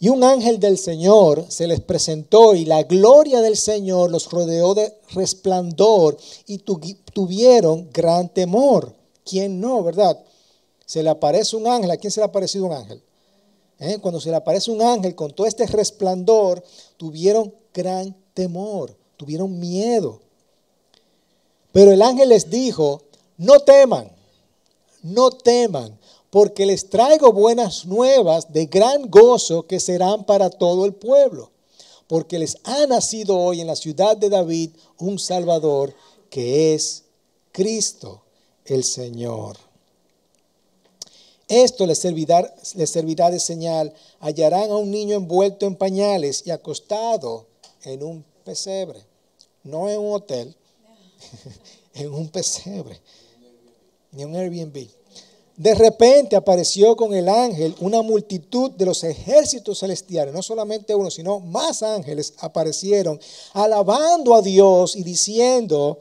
Y 0.00 0.08
un 0.08 0.24
ángel 0.24 0.58
del 0.58 0.78
Señor 0.78 1.46
se 1.48 1.68
les 1.68 1.80
presentó 1.80 2.56
y 2.56 2.64
la 2.64 2.82
gloria 2.82 3.40
del 3.40 3.56
Señor 3.56 4.10
los 4.10 4.28
rodeó 4.32 4.74
de 4.74 4.92
resplandor 5.12 6.16
y 6.48 6.58
tuvieron 6.58 7.88
gran 7.92 8.28
temor. 8.34 8.92
¿Quién 9.24 9.60
no, 9.60 9.84
verdad? 9.84 10.18
Se 10.86 11.02
le 11.02 11.10
aparece 11.10 11.56
un 11.56 11.66
ángel. 11.66 11.90
¿A 11.90 11.96
quién 11.96 12.10
se 12.10 12.20
le 12.20 12.26
ha 12.26 12.62
un 12.62 12.72
ángel? 12.72 13.02
¿Eh? 13.78 13.98
Cuando 14.00 14.20
se 14.20 14.30
le 14.30 14.36
aparece 14.36 14.70
un 14.70 14.82
ángel 14.82 15.14
con 15.14 15.32
todo 15.32 15.46
este 15.46 15.66
resplandor, 15.66 16.62
tuvieron 16.96 17.52
gran 17.72 18.14
temor 18.34 18.96
tuvieron 19.16 19.58
miedo. 19.58 20.20
Pero 21.72 21.92
el 21.92 22.02
ángel 22.02 22.28
les 22.28 22.50
dijo, 22.50 23.02
no 23.36 23.60
teman, 23.60 24.10
no 25.02 25.30
teman, 25.30 25.98
porque 26.30 26.66
les 26.66 26.88
traigo 26.88 27.32
buenas 27.32 27.86
nuevas 27.86 28.52
de 28.52 28.66
gran 28.66 29.10
gozo 29.10 29.66
que 29.66 29.80
serán 29.80 30.24
para 30.24 30.50
todo 30.50 30.84
el 30.84 30.94
pueblo, 30.94 31.50
porque 32.06 32.38
les 32.38 32.58
ha 32.64 32.86
nacido 32.86 33.38
hoy 33.38 33.60
en 33.60 33.66
la 33.66 33.76
ciudad 33.76 34.16
de 34.16 34.28
David 34.28 34.70
un 34.98 35.18
Salvador 35.18 35.94
que 36.30 36.74
es 36.74 37.04
Cristo 37.52 38.22
el 38.64 38.84
Señor. 38.84 39.56
Esto 41.62 41.86
les 41.86 41.98
servirá, 41.98 43.30
de 43.30 43.38
señal. 43.38 43.92
Hallarán 44.18 44.72
a 44.72 44.76
un 44.76 44.90
niño 44.90 45.14
envuelto 45.14 45.66
en 45.66 45.76
pañales 45.76 46.42
y 46.44 46.50
acostado 46.50 47.46
en 47.84 48.02
un 48.02 48.24
pesebre. 48.42 49.00
No 49.62 49.88
en 49.88 50.00
un 50.00 50.14
hotel, 50.14 50.52
en 51.94 52.12
un 52.12 52.28
pesebre, 52.28 53.00
ni 54.10 54.24
un 54.24 54.34
Airbnb. 54.34 54.88
De 55.56 55.74
repente 55.76 56.34
apareció 56.34 56.96
con 56.96 57.14
el 57.14 57.28
ángel 57.28 57.76
una 57.78 58.02
multitud 58.02 58.72
de 58.72 58.86
los 58.86 59.04
ejércitos 59.04 59.78
celestiales, 59.78 60.34
no 60.34 60.42
solamente 60.42 60.92
uno, 60.92 61.08
sino 61.08 61.38
más 61.38 61.84
ángeles 61.84 62.34
aparecieron, 62.38 63.20
alabando 63.52 64.34
a 64.34 64.42
Dios 64.42 64.96
y 64.96 65.04
diciendo, 65.04 66.00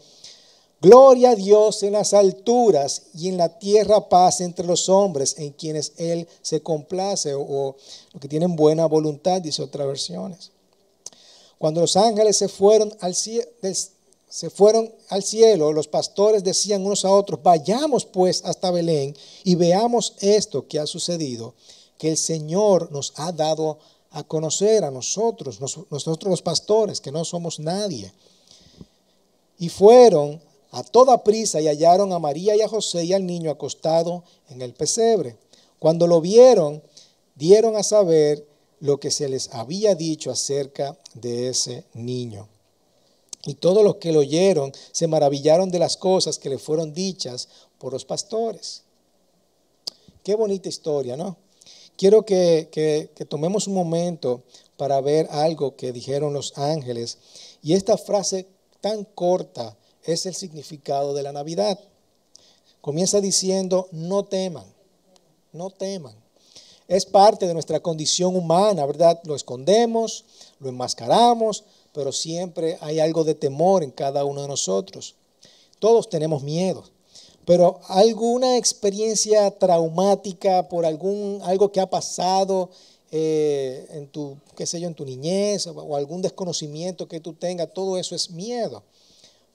Gloria 0.84 1.30
a 1.30 1.36
Dios 1.36 1.82
en 1.84 1.94
las 1.94 2.14
alturas 2.14 3.04
y 3.14 3.30
en 3.30 3.38
la 3.38 3.58
tierra 3.58 4.10
paz 4.10 4.42
entre 4.42 4.68
los 4.68 4.90
hombres 4.90 5.36
en 5.38 5.52
quienes 5.52 5.94
Él 5.96 6.28
se 6.42 6.62
complace 6.62 7.34
o, 7.34 7.42
o 7.42 8.20
que 8.20 8.28
tienen 8.28 8.58
buena 8.58 8.86
voluntad, 8.86 9.42
dice 9.42 9.64
otras 9.64 9.88
versiones. 9.88 10.52
Cuando 11.58 11.80
los 11.80 11.96
ángeles 11.96 12.36
se 12.36 12.50
fueron 12.50 12.94
al 13.00 13.16
se 13.16 14.50
fueron 14.50 14.94
al 15.08 15.24
cielo, 15.24 15.72
los 15.72 15.88
pastores 15.88 16.44
decían 16.44 16.86
unos 16.86 17.06
a 17.06 17.12
otros, 17.12 17.42
vayamos 17.42 18.04
pues 18.04 18.44
hasta 18.44 18.70
Belén 18.70 19.16
y 19.46 19.56
veamos 19.56 20.16
esto 20.20 20.68
que 20.68 20.80
ha 20.80 20.86
sucedido, 20.86 21.54
que 21.98 22.10
el 22.10 22.18
Señor 22.18 22.92
nos 22.92 23.14
ha 23.16 23.32
dado 23.32 23.80
a 24.12 24.24
conocer 24.24 24.84
a 24.84 24.92
nosotros, 24.92 25.62
nosotros 25.62 26.30
los 26.30 26.42
pastores, 26.42 27.00
que 27.00 27.14
no 27.14 27.24
somos 27.24 27.58
nadie. 27.58 28.12
Y 29.58 29.70
fueron 29.70 30.42
a 30.74 30.84
toda 30.84 31.24
prisa 31.24 31.62
y 31.62 31.68
hallaron 31.68 32.12
a 32.14 32.20
María 32.20 32.56
y 32.56 32.62
a 32.62 32.68
José 32.68 33.06
y 33.06 33.14
al 33.14 33.28
niño 33.28 33.52
acostado 33.52 34.24
en 34.50 34.64
el 34.64 34.74
pesebre. 34.74 35.38
Cuando 35.78 36.08
lo 36.08 36.20
vieron, 36.20 36.82
dieron 37.36 37.76
a 37.76 37.84
saber 37.84 38.44
lo 38.80 39.00
que 39.00 39.12
se 39.12 39.30
les 39.30 39.54
había 39.54 39.94
dicho 39.94 40.32
acerca 40.32 40.98
de 41.14 41.50
ese 41.50 41.86
niño. 41.94 42.50
Y 43.46 43.54
todos 43.54 43.84
los 43.84 43.98
que 43.98 44.12
lo 44.12 44.22
oyeron 44.22 44.74
se 44.92 45.06
maravillaron 45.06 45.70
de 45.70 45.78
las 45.78 45.96
cosas 45.96 46.40
que 46.40 46.50
le 46.50 46.58
fueron 46.58 46.92
dichas 46.92 47.50
por 47.78 47.94
los 47.94 48.04
pastores. 48.04 48.82
Qué 50.24 50.34
bonita 50.34 50.70
historia, 50.70 51.16
¿no? 51.16 51.38
Quiero 51.96 52.26
que, 52.26 52.70
que 52.72 53.26
tomemos 53.26 53.68
un 53.68 53.76
momento 53.76 54.42
para 54.76 55.00
ver 55.02 55.28
algo 55.30 55.76
que 55.76 55.92
dijeron 55.92 56.34
los 56.34 56.58
ángeles. 56.58 57.20
Y 57.62 57.74
esta 57.74 57.96
frase 57.96 58.48
tan 58.82 59.04
corta 59.04 59.78
es 60.06 60.26
el 60.26 60.36
significado 60.36 61.14
de 61.14 61.24
la 61.24 61.32
Navidad. 61.32 61.80
Comienza 62.82 63.22
diciendo, 63.22 63.88
no 63.92 64.26
teman, 64.26 64.66
no 65.52 65.70
teman. 65.70 66.16
Es 66.88 67.06
parte 67.06 67.48
de 67.48 67.54
nuestra 67.54 67.80
condición 67.80 68.36
humana, 68.36 68.86
¿verdad? 68.86 69.20
Lo 69.24 69.36
escondemos, 69.36 70.26
lo 70.60 70.70
enmascaramos, 70.70 71.64
pero 71.94 72.12
siempre 72.12 72.78
hay 72.82 73.00
algo 73.00 73.24
de 73.24 73.36
temor 73.36 73.84
en 73.84 73.92
cada 73.92 74.26
uno 74.26 74.42
de 74.42 74.48
nosotros. 74.48 75.16
Todos 75.80 76.10
tenemos 76.10 76.44
miedo, 76.44 76.84
pero 77.46 77.80
alguna 77.88 78.58
experiencia 78.58 79.50
traumática 79.52 80.68
por 80.68 80.86
algún 80.86 81.40
algo 81.44 81.72
que 81.72 81.80
ha 81.80 81.90
pasado 81.90 82.70
eh, 83.12 83.88
en 83.92 84.08
tu, 84.08 84.38
qué 84.56 84.66
sé 84.66 84.80
yo, 84.80 84.88
en 84.88 84.96
tu 84.96 85.06
niñez 85.06 85.68
o 85.68 85.96
algún 85.96 86.22
desconocimiento 86.22 87.08
que 87.08 87.20
tú 87.20 87.34
tengas, 87.34 87.74
todo 87.74 87.98
eso 87.98 88.16
es 88.16 88.32
miedo. 88.32 88.84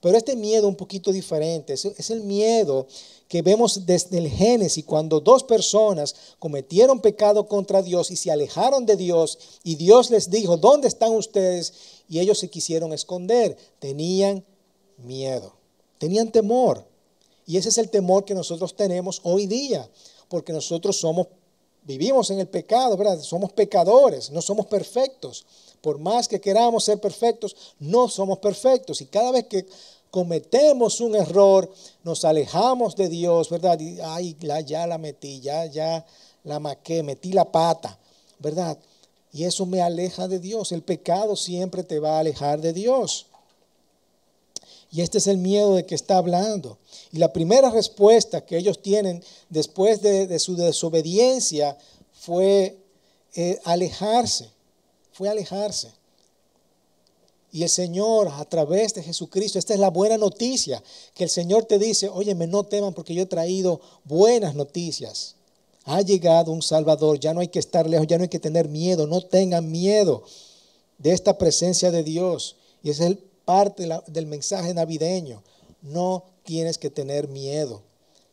Pero 0.00 0.16
este 0.16 0.36
miedo 0.36 0.68
un 0.68 0.76
poquito 0.76 1.10
diferente, 1.10 1.72
es, 1.72 2.10
el 2.10 2.20
miedo 2.20 2.86
que 3.26 3.42
vemos 3.42 3.84
desde 3.84 4.18
el 4.18 4.28
Génesis, 4.28 4.84
cuando 4.84 5.18
dos 5.20 5.42
personas 5.42 6.14
cometieron 6.38 7.00
pecado 7.00 7.48
contra 7.48 7.82
Dios 7.82 8.10
y 8.10 8.16
se 8.16 8.30
alejaron 8.30 8.86
de 8.86 8.96
Dios 8.96 9.38
y 9.64 9.74
Dios 9.74 10.10
les 10.10 10.30
dijo, 10.30 10.56
¿dónde 10.56 10.86
están 10.86 11.12
ustedes? 11.12 11.74
Y 12.08 12.20
ellos 12.20 12.38
se 12.38 12.48
quisieron 12.48 12.92
esconder, 12.92 13.56
tenían 13.80 14.44
miedo, 14.98 15.54
tenían 15.98 16.30
temor. 16.30 16.86
Y 17.44 17.56
ese 17.56 17.70
es 17.70 17.78
el 17.78 17.90
temor 17.90 18.24
que 18.24 18.34
nosotros 18.34 18.76
tenemos 18.76 19.20
hoy 19.24 19.46
día, 19.46 19.90
porque 20.28 20.52
nosotros 20.52 20.96
somos, 20.96 21.26
vivimos 21.88 22.30
en 22.30 22.38
el 22.38 22.46
pecado, 22.46 22.98
¿verdad? 22.98 23.18
Somos 23.20 23.50
pecadores, 23.50 24.30
no 24.30 24.42
somos 24.42 24.66
perfectos. 24.66 25.46
Por 25.80 25.98
más 25.98 26.28
que 26.28 26.38
queramos 26.38 26.84
ser 26.84 27.00
perfectos, 27.00 27.56
no 27.78 28.08
somos 28.08 28.38
perfectos. 28.38 29.00
Y 29.00 29.06
cada 29.06 29.32
vez 29.32 29.46
que 29.46 29.66
cometemos 30.10 31.00
un 31.00 31.16
error, 31.16 31.72
nos 32.04 32.26
alejamos 32.26 32.94
de 32.94 33.08
Dios, 33.08 33.48
¿verdad? 33.48 33.80
Y, 33.80 33.98
ay, 34.00 34.36
ya 34.66 34.86
la 34.86 34.98
metí, 34.98 35.40
ya, 35.40 35.64
ya 35.64 36.04
la 36.44 36.60
maqué, 36.60 37.02
metí 37.02 37.32
la 37.32 37.50
pata, 37.50 37.98
¿verdad? 38.38 38.76
Y 39.32 39.44
eso 39.44 39.64
me 39.64 39.80
aleja 39.80 40.28
de 40.28 40.40
Dios. 40.40 40.72
El 40.72 40.82
pecado 40.82 41.36
siempre 41.36 41.84
te 41.84 42.00
va 42.00 42.16
a 42.16 42.20
alejar 42.20 42.60
de 42.60 42.74
Dios. 42.74 43.26
Y 44.90 45.02
este 45.02 45.18
es 45.18 45.26
el 45.26 45.38
miedo 45.38 45.74
de 45.74 45.84
que 45.84 45.94
está 45.94 46.16
hablando. 46.16 46.78
Y 47.12 47.18
la 47.18 47.32
primera 47.32 47.70
respuesta 47.70 48.44
que 48.44 48.56
ellos 48.56 48.80
tienen 48.80 49.22
después 49.50 50.00
de, 50.00 50.38
su 50.38 50.56
desobediencia 50.56 51.76
fue 52.12 52.78
eh, 53.34 53.60
alejarse 53.64 54.50
fue 55.18 55.28
alejarse. 55.28 55.90
Y 57.50 57.64
el 57.64 57.68
Señor, 57.68 58.28
a 58.28 58.44
través 58.44 58.94
de 58.94 59.02
Jesucristo, 59.02 59.58
esta 59.58 59.74
es 59.74 59.80
la 59.80 59.90
buena 59.90 60.16
noticia, 60.16 60.80
que 61.12 61.24
el 61.24 61.30
Señor 61.30 61.64
te 61.64 61.80
dice, 61.80 62.08
óyeme, 62.08 62.46
no 62.46 62.62
teman 62.62 62.94
porque 62.94 63.14
yo 63.14 63.24
he 63.24 63.26
traído 63.26 63.80
buenas 64.04 64.54
noticias. 64.54 65.34
Ha 65.86 66.02
llegado 66.02 66.52
un 66.52 66.62
Salvador, 66.62 67.18
ya 67.18 67.34
no 67.34 67.40
hay 67.40 67.48
que 67.48 67.58
estar 67.58 67.88
lejos, 67.88 68.06
ya 68.06 68.16
no 68.16 68.22
hay 68.22 68.28
que 68.28 68.38
tener 68.38 68.68
miedo, 68.68 69.08
no 69.08 69.20
tengan 69.22 69.68
miedo 69.72 70.22
de 70.98 71.12
esta 71.12 71.36
presencia 71.36 71.90
de 71.90 72.04
Dios. 72.04 72.54
Y 72.84 72.90
ese 72.90 73.04
es 73.04 73.10
el 73.10 73.18
parte 73.48 73.88
del 74.08 74.26
mensaje 74.26 74.74
navideño. 74.74 75.42
No 75.80 76.24
tienes 76.42 76.76
que 76.76 76.90
tener 76.90 77.28
miedo. 77.28 77.82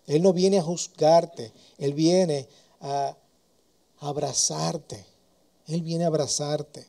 Él 0.07 0.21
no 0.21 0.33
viene 0.33 0.59
a 0.59 0.61
juzgarte, 0.61 1.53
Él 1.77 1.93
viene 1.93 2.49
a 2.81 3.15
abrazarte. 3.99 5.05
Él 5.67 5.83
viene 5.83 6.03
a 6.03 6.07
abrazarte. 6.07 6.85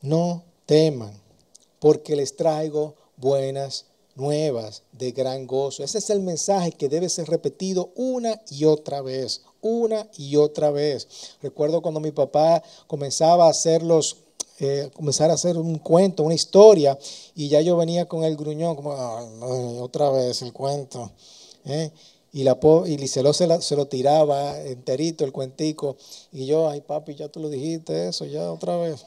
No 0.00 0.42
teman, 0.66 1.12
porque 1.78 2.16
les 2.16 2.34
traigo 2.34 2.96
buenas 3.16 3.86
nuevas 4.16 4.82
de 4.90 5.12
gran 5.12 5.46
gozo. 5.46 5.84
Ese 5.84 5.98
es 5.98 6.10
el 6.10 6.18
mensaje 6.18 6.72
que 6.72 6.88
debe 6.88 7.08
ser 7.08 7.28
repetido 7.28 7.92
una 7.94 8.42
y 8.50 8.64
otra 8.64 9.00
vez, 9.00 9.42
una 9.60 10.08
y 10.16 10.34
otra 10.34 10.72
vez. 10.72 11.36
Recuerdo 11.40 11.82
cuando 11.82 12.00
mi 12.00 12.10
papá 12.10 12.64
comenzaba 12.88 13.46
a 13.46 13.50
hacer 13.50 13.84
los, 13.84 14.24
eh, 14.60 14.90
comenzar 14.92 15.30
a 15.30 15.34
hacer 15.34 15.56
un 15.56 15.78
cuento, 15.78 16.24
una 16.24 16.34
historia, 16.34 16.98
y 17.34 17.48
ya 17.48 17.60
yo 17.60 17.76
venía 17.76 18.06
con 18.06 18.24
el 18.24 18.36
gruñón, 18.36 18.74
como, 18.74 18.90
otra 19.80 20.10
vez 20.10 20.42
el 20.42 20.52
cuento. 20.52 21.10
¿eh? 21.64 21.90
Y, 22.32 22.42
la, 22.42 22.58
y 22.86 22.96
Liceló 22.98 23.32
se, 23.32 23.62
se, 23.62 23.76
lo 23.76 23.86
tiraba 23.86 24.60
enterito 24.62 25.24
el 25.24 25.32
cuentico. 25.32 25.96
Y 26.32 26.46
yo, 26.46 26.68
ay 26.68 26.80
papi, 26.80 27.14
ya 27.14 27.28
tú 27.28 27.40
lo 27.40 27.48
dijiste 27.48 28.08
eso, 28.08 28.24
ya 28.24 28.52
otra 28.52 28.76
vez. 28.76 29.06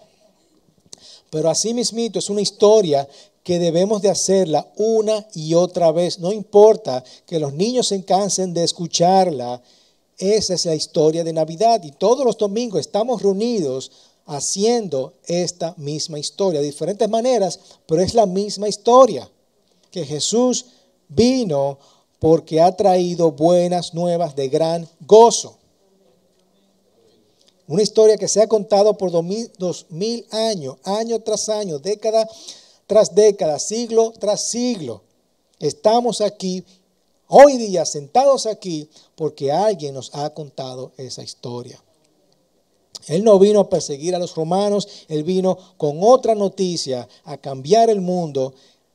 Pero 1.30 1.50
así 1.50 1.74
mismito 1.74 2.20
es 2.20 2.30
una 2.30 2.42
historia 2.42 3.08
que 3.44 3.60
debemos 3.60 4.02
de 4.02 4.10
hacerla 4.10 4.72
una 4.78 5.28
y 5.34 5.54
otra 5.54 5.92
vez. 5.92 6.20
No 6.20 6.32
importa 6.32 7.04
que 7.26 7.40
los 7.40 7.54
niños 7.54 7.88
se 7.88 8.04
cansen 8.06 8.54
de 8.54 8.64
escucharla. 8.64 9.62
Esa 10.18 10.54
es 10.54 10.66
la 10.66 10.76
historia 10.76 11.24
de 11.24 11.34
Navidad. 11.34 11.84
Y 11.84 11.92
todos 11.92 12.26
los 12.26 12.38
domingos 12.38 12.82
estamos 12.82 13.22
reunidos 13.22 13.92
haciendo 14.26 15.14
esta 15.26 15.74
misma 15.78 16.20
historia. 16.20 16.62
De 16.62 16.68
diferentes 16.68 17.10
maneras, 17.10 17.60
pero 17.86 18.02
es 18.02 18.14
la 18.14 18.26
misma 18.26 18.68
historia. 18.68 19.30
Que 19.90 20.06
Jesús 20.06 20.66
vino 21.08 21.78
porque 22.20 22.62
ha 22.62 22.76
traído 22.76 23.32
buenas 23.32 23.94
nuevas 23.94 24.36
de 24.36 24.48
gran 24.48 24.88
gozo. 25.02 25.58
Una 27.68 27.82
historia 27.82 28.18
que 28.18 28.28
se 28.28 28.42
ha 28.42 28.48
contado 28.48 28.98
por 28.98 29.12
dos 29.12 29.86
mil, 29.90 30.26
años, 30.32 30.76
año 30.84 31.20
tras 31.22 31.50
año, 31.50 31.80
década 31.80 32.28
tras 32.86 33.16
década, 33.16 33.58
siglo 33.58 34.12
tras 34.20 34.50
siglo. 34.50 35.02
Estamos 35.60 36.20
aquí, 36.20 36.66
hoy 37.28 37.56
día, 37.56 37.86
sentados 37.86 38.46
aquí, 38.46 38.90
porque 39.16 39.52
alguien 39.52 39.94
nos 39.94 40.14
ha 40.14 40.30
contado 40.32 40.92
esa 40.98 41.24
historia. 41.24 41.82
Él 43.08 43.24
no 43.24 43.40
vino 43.40 43.62
a 43.62 43.70
perseguir 43.70 44.16
a 44.16 44.20
los 44.20 44.36
romanos, 44.36 44.88
él 45.08 45.24
vino 45.24 45.58
con 45.78 46.00
otra 46.04 46.36
noticia, 46.36 47.08
a 47.24 47.38
cambiar 47.38 47.90
el 47.90 48.02
mundo, 48.02 48.54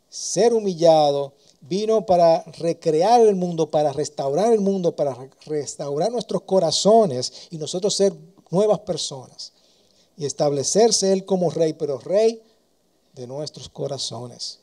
ser 0.09 0.55
humillado, 0.55 1.33
vino 1.61 2.07
para 2.07 2.45
recrear 2.59 3.21
el 3.21 3.35
mundo, 3.35 3.71
para 3.71 3.93
restaurar 3.93 4.53
el 4.53 4.61
mundo, 4.61 4.95
para 4.95 5.17
restaurar 5.47 6.13
nuestros 6.13 6.43
corazones 6.43 7.49
y 7.51 7.59
nosotros 7.59 7.95
ser 7.95 8.15
nuevas 8.51 8.81
personas 8.81 9.53
y 10.17 10.25
establecerse 10.25 11.13
Él 11.13 11.25
como 11.25 11.51
rey, 11.51 11.73
pero 11.73 11.99
rey 11.99 12.41
de 13.15 13.27
nuestros 13.27 13.69
corazones. 13.69 14.61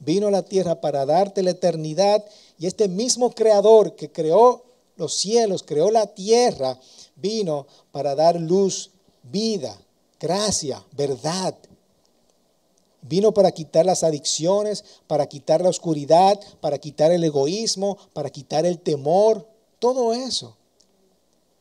Vino 0.00 0.26
a 0.26 0.30
la 0.30 0.42
tierra 0.42 0.80
para 0.80 1.06
darte 1.06 1.42
la 1.42 1.52
eternidad 1.52 2.24
y 2.58 2.66
este 2.66 2.88
mismo 2.88 3.30
creador 3.30 3.94
que 3.94 4.10
creó 4.10 4.64
los 4.96 5.14
cielos, 5.14 5.62
creó 5.62 5.90
la 5.90 6.06
tierra, 6.06 6.78
vino 7.16 7.66
para 7.92 8.14
dar 8.14 8.40
luz, 8.40 8.90
vida, 9.22 9.78
gracia, 10.18 10.84
verdad, 10.92 11.54
Vino 13.06 13.34
para 13.34 13.52
quitar 13.52 13.84
las 13.84 14.02
adicciones, 14.02 14.82
para 15.06 15.26
quitar 15.26 15.60
la 15.60 15.68
oscuridad, 15.68 16.40
para 16.62 16.78
quitar 16.78 17.12
el 17.12 17.22
egoísmo, 17.22 17.98
para 18.14 18.30
quitar 18.30 18.64
el 18.64 18.78
temor, 18.78 19.46
todo 19.78 20.14
eso. 20.14 20.56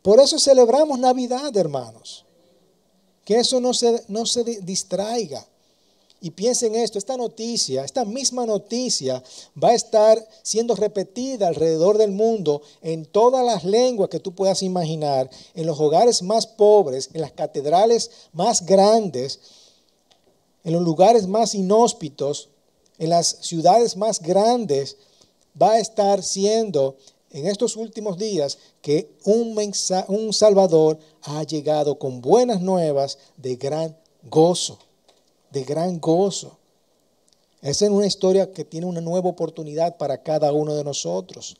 Por 0.02 0.22
eso 0.22 0.40
celebramos 0.40 0.98
Navidad, 1.00 1.56
hermanos. 1.58 2.26
Que 3.26 3.40
eso 3.40 3.60
no 3.60 3.74
se, 3.74 4.06
no 4.08 4.26
se 4.26 4.46
distraiga. 4.62 5.46
Y 6.24 6.32
piensen 6.32 6.74
esto, 6.76 6.98
esta 6.98 7.18
noticia, 7.18 7.84
esta 7.84 8.06
misma 8.06 8.46
noticia 8.46 9.22
va 9.62 9.72
a 9.72 9.76
estar 9.76 10.26
siendo 10.42 10.74
repetida 10.74 11.50
alrededor 11.50 11.98
del 11.98 12.12
mundo 12.12 12.62
en 12.82 13.06
todas 13.06 13.46
las 13.46 13.66
lenguas 13.66 14.08
que 14.08 14.22
tú 14.22 14.34
puedas 14.34 14.64
imaginar, 14.64 15.30
en 15.54 15.66
los 15.66 15.78
hogares 15.82 16.24
más 16.24 16.48
pobres, 16.48 17.10
en 17.14 17.20
las 17.20 17.34
catedrales 17.34 18.10
más 18.32 18.66
grandes, 18.66 19.42
en 20.64 20.72
los 20.72 20.82
lugares 20.82 21.28
más 21.28 21.56
inhóspitos, 21.56 22.48
en 23.00 23.10
las 23.10 23.40
ciudades 23.42 23.98
más 23.98 24.22
grandes, 24.22 24.96
va 25.62 25.74
a 25.74 25.80
estar 25.80 26.24
siendo 26.24 26.96
en 27.32 27.48
estos 27.48 27.76
últimos 27.76 28.18
días 28.18 28.60
que 28.82 29.12
un, 29.26 29.60
un 30.08 30.32
Salvador 30.32 30.98
ha 31.24 31.44
llegado 31.44 32.00
con 32.00 32.22
buenas 32.22 32.62
nuevas 32.62 33.18
de 33.36 33.58
gran 33.58 33.98
gozo, 34.30 34.80
de 35.54 35.64
gran 35.64 36.00
gozo. 36.00 36.58
Esa 37.62 37.86
es 37.86 37.92
una 37.92 38.08
historia 38.08 38.52
que 38.52 38.66
tiene 38.66 38.88
una 38.88 39.02
nueva 39.02 39.30
oportunidad 39.30 39.98
para 39.98 40.22
cada 40.22 40.52
uno 40.52 40.76
de 40.76 40.84
nosotros. 40.84 41.56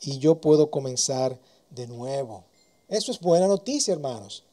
Y 0.00 0.18
yo 0.18 0.40
puedo 0.40 0.70
comenzar 0.70 1.36
de 1.70 1.86
nuevo. 1.88 2.44
Eso 2.88 3.12
es 3.12 3.20
buena 3.20 3.46
noticia, 3.48 3.92
hermanos. 3.92 4.44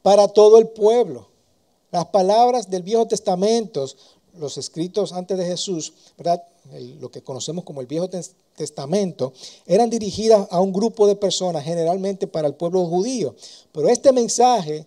Para 0.00 0.28
todo 0.28 0.58
el 0.58 0.68
pueblo. 0.68 1.28
Las 1.90 2.06
palabras 2.06 2.70
del 2.70 2.82
Viejo 2.82 3.06
Testamento, 3.06 3.84
los 4.38 4.58
escritos 4.58 5.12
antes 5.12 5.36
de 5.36 5.44
Jesús, 5.44 5.92
lo 7.00 7.10
que 7.10 7.22
conocemos 7.22 7.64
como 7.64 7.80
el 7.80 7.86
Viejo 7.86 8.08
Testamento, 8.54 9.32
eran 9.66 9.90
dirigidas 9.90 10.46
a 10.50 10.60
un 10.60 10.72
grupo 10.72 11.06
de 11.06 11.16
personas, 11.16 11.64
generalmente 11.64 12.26
para 12.26 12.48
el 12.48 12.54
pueblo 12.54 12.86
judío. 12.86 13.34
Pero 13.72 13.88
este 13.88 14.12
mensaje 14.12 14.86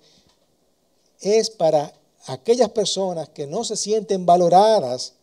es 1.19 1.49
para 1.49 1.93
aquellas 2.27 2.69
personas 2.69 3.29
que 3.29 3.47
no 3.47 3.63
se 3.63 3.75
sienten 3.75 4.25
valoradas, 4.25 5.13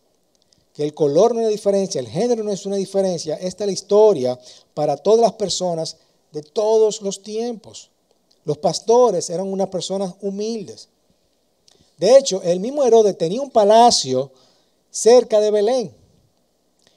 que 0.73 0.83
el 0.83 0.93
color 0.93 1.33
no 1.33 1.41
es 1.41 1.45
una 1.45 1.51
diferencia, 1.51 1.99
el 1.99 2.07
género 2.07 2.43
no 2.43 2.51
es 2.51 2.65
una 2.65 2.75
diferencia. 2.75 3.35
Esta 3.35 3.63
es 3.63 3.67
la 3.67 3.73
historia 3.73 4.39
para 4.73 4.95
todas 4.97 5.21
las 5.21 5.33
personas 5.33 5.97
de 6.31 6.43
todos 6.43 7.01
los 7.01 7.23
tiempos. 7.23 7.89
Los 8.45 8.59
pastores 8.59 9.29
eran 9.29 9.47
unas 9.51 9.69
personas 9.69 10.13
humildes. 10.21 10.87
De 11.97 12.15
hecho, 12.17 12.41
el 12.43 12.59
mismo 12.59 12.83
Herodes 12.83 13.17
tenía 13.17 13.41
un 13.41 13.49
palacio 13.49 14.31
cerca 14.91 15.39
de 15.39 15.51
Belén. 15.51 15.95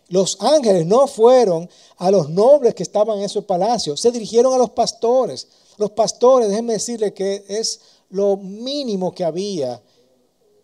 Los 0.08 0.36
ángeles 0.40 0.84
no 0.84 1.06
fueron 1.06 1.70
a 1.96 2.10
los 2.10 2.28
nobles 2.28 2.74
que 2.74 2.82
estaban 2.82 3.18
en 3.18 3.24
ese 3.24 3.40
palacio, 3.42 3.96
se 3.96 4.10
dirigieron 4.10 4.52
a 4.52 4.58
los 4.58 4.70
pastores. 4.70 5.46
Los 5.78 5.92
pastores, 5.92 6.48
déjenme 6.50 6.74
decirle 6.74 7.14
que 7.14 7.44
es 7.48 7.80
lo 8.10 8.36
mínimo 8.36 9.14
que 9.14 9.24
había 9.24 9.80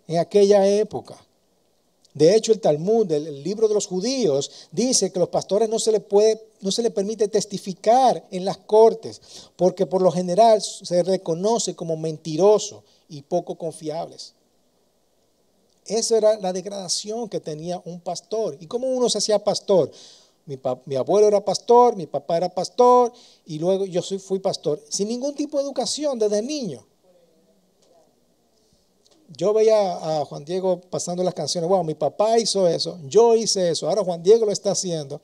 en 0.06 0.18
aquella 0.18 0.66
época. 0.66 1.16
De 2.16 2.34
hecho, 2.34 2.52
el 2.52 2.60
Talmud, 2.60 3.12
el, 3.12 3.42
libro 3.42 3.68
de 3.68 3.74
los 3.74 3.86
judíos, 3.86 4.50
dice 4.72 5.12
que 5.12 5.18
los 5.18 5.28
pastores 5.28 5.68
no 5.68 5.78
se 5.78 5.92
le 5.92 6.00
puede, 6.00 6.40
no 6.62 6.72
se 6.72 6.82
le 6.82 6.90
permite 6.90 7.28
testificar 7.28 8.26
en 8.30 8.46
las 8.46 8.56
cortes, 8.56 9.20
porque 9.54 9.84
por 9.84 10.00
lo 10.00 10.10
general 10.10 10.62
se 10.62 11.02
reconoce 11.02 11.74
como 11.74 11.96
mentiroso 11.96 12.84
y 13.10 13.20
poco 13.20 13.56
confiables. 13.56 14.32
Esa 15.84 16.16
era 16.16 16.38
la 16.38 16.54
degradación 16.54 17.28
que 17.28 17.38
tenía 17.38 17.82
un 17.84 18.00
pastor. 18.00 18.56
¿Y 18.60 18.66
cómo 18.66 18.88
uno 18.88 19.10
se 19.10 19.18
hacía 19.18 19.44
pastor? 19.44 19.90
Mi, 20.46 20.96
abuelo 20.96 21.28
era 21.28 21.44
pastor, 21.44 21.96
mi 21.96 22.06
papá 22.06 22.38
era 22.38 22.48
pastor 22.48 23.12
y 23.44 23.58
luego 23.58 23.84
yo 23.84 24.00
fui 24.02 24.38
pastor, 24.38 24.80
sin 24.88 25.08
ningún 25.08 25.34
tipo 25.34 25.58
de 25.58 25.64
educación 25.64 26.18
desde 26.18 26.40
niño. 26.40 26.86
Yo 29.28 29.52
veía 29.52 30.20
a 30.20 30.24
Juan 30.24 30.44
Diego 30.44 30.80
pasando 30.80 31.22
las 31.22 31.34
canciones, 31.34 31.68
wow, 31.68 31.82
mi 31.82 31.94
papá 31.94 32.38
hizo 32.38 32.68
eso, 32.68 32.98
yo 33.06 33.34
hice 33.34 33.70
eso, 33.70 33.88
ahora 33.88 34.04
Juan 34.04 34.22
Diego 34.22 34.46
lo 34.46 34.52
está 34.52 34.70
haciendo. 34.70 35.20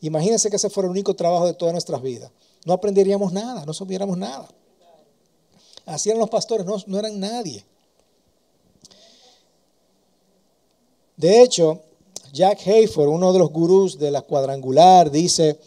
Imagínense 0.00 0.50
que 0.50 0.56
ese 0.56 0.68
fuera 0.68 0.86
el 0.86 0.90
único 0.90 1.14
trabajo 1.14 1.46
de 1.46 1.54
todas 1.54 1.72
nuestras 1.72 2.02
vidas. 2.02 2.30
No 2.64 2.72
aprenderíamos 2.72 3.32
nada, 3.32 3.64
no 3.64 3.72
supiéramos 3.72 4.18
nada. 4.18 4.48
Así 5.86 6.08
eran 6.08 6.20
los 6.20 6.30
pastores, 6.30 6.66
no, 6.66 6.76
no 6.86 6.98
eran 6.98 7.18
nadie. 7.20 7.64
De 11.16 11.42
hecho, 11.42 11.80
Jack 12.32 12.66
Hayford, 12.66 13.08
uno 13.08 13.32
de 13.32 13.38
los 13.38 13.50
gurús 13.50 13.98
de 13.98 14.10
la 14.10 14.22
cuadrangular, 14.22 15.10
dice, 15.10 15.58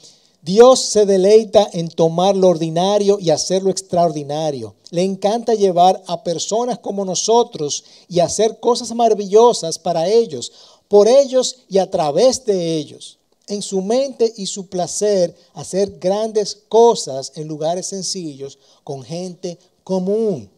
Dios 0.48 0.80
se 0.80 1.06
deleita 1.06 1.70
en 1.74 1.90
tomar 1.90 2.34
lo 2.38 2.48
ordinario 2.48 3.20
y 3.20 3.32
hacerlo 3.32 3.70
extraordinario. 3.70 4.76
Le 4.92 5.04
encanta 5.04 5.56
llevar 5.56 6.02
a 6.08 6.24
personas 6.24 6.80
como 6.80 7.04
nosotros 7.04 7.84
y 8.08 8.22
hacer 8.22 8.62
cosas 8.62 8.96
maravillosas 8.96 9.78
para 9.78 10.08
ellos, 10.08 10.54
por 10.88 11.10
ellos 11.10 11.66
y 11.68 11.80
a 11.80 11.92
través 11.92 12.46
de 12.46 12.78
ellos. 12.78 13.20
En 13.48 13.62
su 13.62 13.82
mente 13.82 14.34
y 14.38 14.46
su 14.46 14.68
placer 14.68 15.36
hacer 15.54 16.00
grandes 16.00 16.56
cosas 16.70 17.34
en 17.36 17.50
lugares 17.50 17.88
sencillos 17.88 18.58
con 18.86 19.04
gente 19.04 19.60
común. 19.84 20.50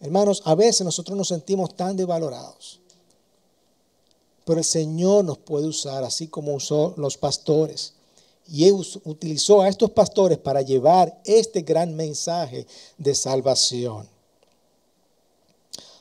Hermanos, 0.00 0.42
a 0.44 0.54
veces 0.54 0.84
nosotros 0.84 1.18
nos 1.18 1.26
sentimos 1.26 1.76
tan 1.76 1.96
devalorados. 1.96 2.78
Pero 4.44 4.60
el 4.60 4.64
Señor 4.64 5.24
nos 5.24 5.38
puede 5.38 5.66
usar 5.66 6.04
así 6.04 6.28
como 6.28 6.54
usó 6.54 6.94
los 6.96 7.16
pastores. 7.16 7.95
Y 8.48 8.70
utilizó 8.70 9.62
a 9.62 9.68
estos 9.68 9.90
pastores 9.90 10.38
para 10.38 10.62
llevar 10.62 11.20
este 11.24 11.62
gran 11.62 11.94
mensaje 11.94 12.66
de 12.96 13.14
salvación. 13.14 14.08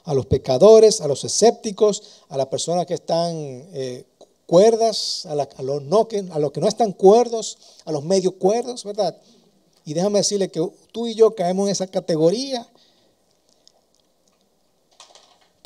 A 0.03 0.13
los 0.13 0.27
pecadores, 0.27 1.01
a 1.01 1.07
los 1.07 1.23
escépticos, 1.23 2.21
a 2.29 2.37
las 2.37 2.47
personas 2.47 2.85
que 2.85 2.93
están 2.93 3.33
eh, 3.35 4.05
cuerdas, 4.45 5.25
a, 5.25 5.35
los 5.63 5.81
no, 5.81 6.07
a 6.31 6.39
los 6.39 6.51
que 6.51 6.61
no 6.61 6.67
están 6.67 6.91
cuerdos, 6.91 7.57
a 7.85 7.91
los 7.91 8.03
medio 8.03 8.37
cuerdos, 8.37 8.83
¿verdad? 8.83 9.17
Y 9.83 9.93
déjame 9.93 10.19
decirle 10.19 10.49
que 10.49 10.67
tú 10.91 11.07
y 11.07 11.15
yo 11.15 11.33
caemos 11.33 11.65
en 11.65 11.71
esa 11.71 11.87
categoría 11.87 12.69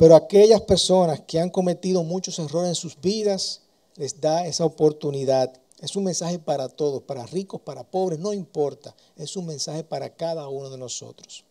pero 0.00 0.16
aquellas 0.16 0.62
personas 0.62 1.20
que 1.20 1.38
han 1.38 1.50
cometido 1.50 2.02
muchos 2.02 2.38
errores 2.38 2.70
en 2.70 2.74
sus 2.74 2.98
vidas, 2.98 3.60
les 3.96 4.18
da 4.18 4.46
esa 4.46 4.64
oportunidad. 4.64 5.52
Es 5.80 5.96
un 5.96 6.04
mensaje 6.04 6.38
para 6.38 6.68
todos, 6.68 7.02
para 7.02 7.24
ricos, 7.26 7.60
para 7.62 7.84
pobres, 7.84 8.18
no 8.18 8.34
importa. 8.34 8.94
Es 9.16 9.36
un 9.36 9.46
mensaje 9.46 9.82
para 9.82 10.14
cada 10.14 10.46
uno 10.48 10.68
de 10.68 10.76
nosotros. 10.76 11.44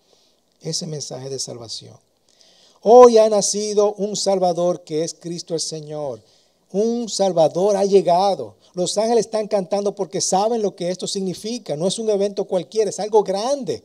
Ese 0.62 0.86
mensaje 0.86 1.30
de 1.30 1.40
salvación. 1.40 1.98
Hoy 2.82 3.18
ha 3.18 3.28
nacido 3.28 3.94
un 3.96 4.16
Salvador 4.16 4.84
que 4.84 5.04
es 5.04 5.16
Cristo 5.16 5.56
el 5.56 5.60
Señor. 5.60 6.22
Un 6.72 7.10
Salvador 7.10 7.76
ha 7.76 7.86
llegado. 7.86 8.56
Los 8.74 8.98
ángeles 9.00 9.26
están 9.26 9.48
cantando 9.48 9.96
porque 9.96 10.22
saben 10.22 10.62
lo 10.62 10.76
que 10.76 10.92
esto 10.92 11.08
significa. 11.08 11.76
No 11.76 11.88
es 11.88 11.98
un 11.98 12.10
evento 12.10 12.46
cualquiera, 12.46 12.92
es 12.92 13.00
algo 13.00 13.24
grande. 13.24 13.84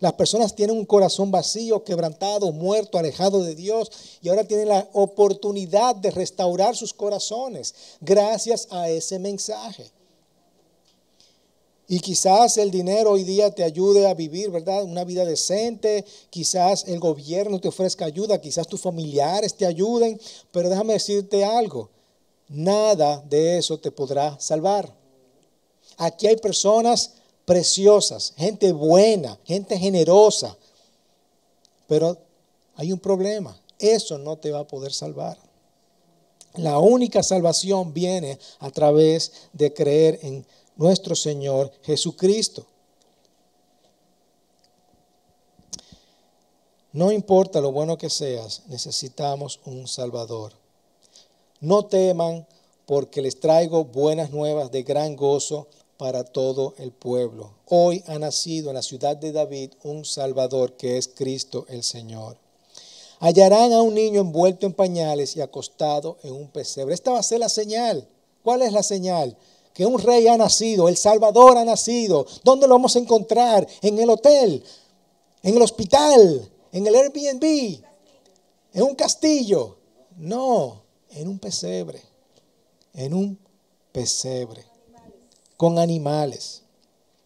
Las 0.00 0.14
personas 0.14 0.56
tienen 0.56 0.76
un 0.76 0.86
corazón 0.86 1.30
vacío, 1.30 1.84
quebrantado, 1.84 2.50
muerto, 2.52 2.98
alejado 2.98 3.44
de 3.44 3.54
Dios 3.54 3.90
y 4.22 4.30
ahora 4.30 4.44
tienen 4.44 4.68
la 4.68 4.88
oportunidad 4.94 5.94
de 5.94 6.10
restaurar 6.10 6.74
sus 6.74 6.94
corazones 6.94 7.74
gracias 8.00 8.66
a 8.70 8.88
ese 8.88 9.18
mensaje. 9.18 9.92
Y 11.86 11.98
quizás 11.98 12.56
el 12.56 12.70
dinero 12.70 13.10
hoy 13.10 13.24
día 13.24 13.50
te 13.50 13.64
ayude 13.64 14.06
a 14.06 14.14
vivir, 14.14 14.48
¿verdad? 14.50 14.84
Una 14.84 15.02
vida 15.02 15.24
decente. 15.24 16.04
Quizás 16.30 16.84
el 16.86 17.00
gobierno 17.00 17.60
te 17.60 17.66
ofrezca 17.66 18.04
ayuda. 18.04 18.40
Quizás 18.40 18.68
tus 18.68 18.80
familiares 18.80 19.56
te 19.56 19.66
ayuden. 19.66 20.20
Pero 20.52 20.68
déjame 20.68 20.92
decirte 20.92 21.44
algo. 21.44 21.90
Nada 22.46 23.20
de 23.28 23.58
eso 23.58 23.76
te 23.76 23.90
podrá 23.90 24.38
salvar. 24.38 24.94
Aquí 25.96 26.28
hay 26.28 26.36
personas 26.36 27.14
preciosas, 27.50 28.32
gente 28.36 28.70
buena, 28.70 29.36
gente 29.42 29.76
generosa. 29.76 30.56
Pero 31.88 32.16
hay 32.76 32.92
un 32.92 33.00
problema, 33.00 33.60
eso 33.76 34.18
no 34.18 34.36
te 34.36 34.52
va 34.52 34.60
a 34.60 34.68
poder 34.68 34.92
salvar. 34.92 35.36
La 36.54 36.78
única 36.78 37.24
salvación 37.24 37.92
viene 37.92 38.38
a 38.60 38.70
través 38.70 39.48
de 39.52 39.74
creer 39.74 40.20
en 40.22 40.46
nuestro 40.76 41.16
Señor 41.16 41.72
Jesucristo. 41.82 42.64
No 46.92 47.10
importa 47.10 47.60
lo 47.60 47.72
bueno 47.72 47.98
que 47.98 48.10
seas, 48.10 48.62
necesitamos 48.68 49.58
un 49.64 49.88
Salvador. 49.88 50.52
No 51.58 51.86
teman 51.86 52.46
porque 52.86 53.20
les 53.20 53.40
traigo 53.40 53.86
buenas 53.86 54.30
nuevas 54.30 54.70
de 54.70 54.84
gran 54.84 55.16
gozo 55.16 55.66
para 56.00 56.24
todo 56.24 56.72
el 56.78 56.92
pueblo. 56.92 57.52
Hoy 57.66 58.02
ha 58.06 58.18
nacido 58.18 58.70
en 58.70 58.76
la 58.76 58.82
ciudad 58.82 59.18
de 59.18 59.32
David 59.32 59.72
un 59.82 60.06
Salvador 60.06 60.72
que 60.78 60.96
es 60.96 61.08
Cristo 61.08 61.66
el 61.68 61.82
Señor. 61.82 62.38
Hallarán 63.18 63.74
a 63.74 63.82
un 63.82 63.92
niño 63.92 64.22
envuelto 64.22 64.64
en 64.64 64.72
pañales 64.72 65.36
y 65.36 65.42
acostado 65.42 66.16
en 66.22 66.32
un 66.32 66.48
pesebre. 66.48 66.94
Esta 66.94 67.10
va 67.10 67.18
a 67.18 67.22
ser 67.22 67.40
la 67.40 67.50
señal. 67.50 68.08
¿Cuál 68.42 68.62
es 68.62 68.72
la 68.72 68.82
señal? 68.82 69.36
Que 69.74 69.84
un 69.84 69.98
rey 69.98 70.26
ha 70.26 70.38
nacido, 70.38 70.88
el 70.88 70.96
Salvador 70.96 71.58
ha 71.58 71.66
nacido. 71.66 72.24
¿Dónde 72.44 72.66
lo 72.66 72.76
vamos 72.76 72.96
a 72.96 73.00
encontrar? 73.00 73.68
En 73.82 73.98
el 73.98 74.08
hotel, 74.08 74.64
en 75.42 75.54
el 75.54 75.60
hospital, 75.60 76.50
en 76.72 76.86
el 76.86 76.94
Airbnb, 76.94 77.84
en 78.72 78.82
un 78.82 78.94
castillo. 78.94 79.76
No, 80.16 80.80
en 81.10 81.28
un 81.28 81.38
pesebre, 81.38 82.00
en 82.94 83.12
un 83.12 83.38
pesebre 83.92 84.69
con 85.60 85.78
animales. 85.78 86.62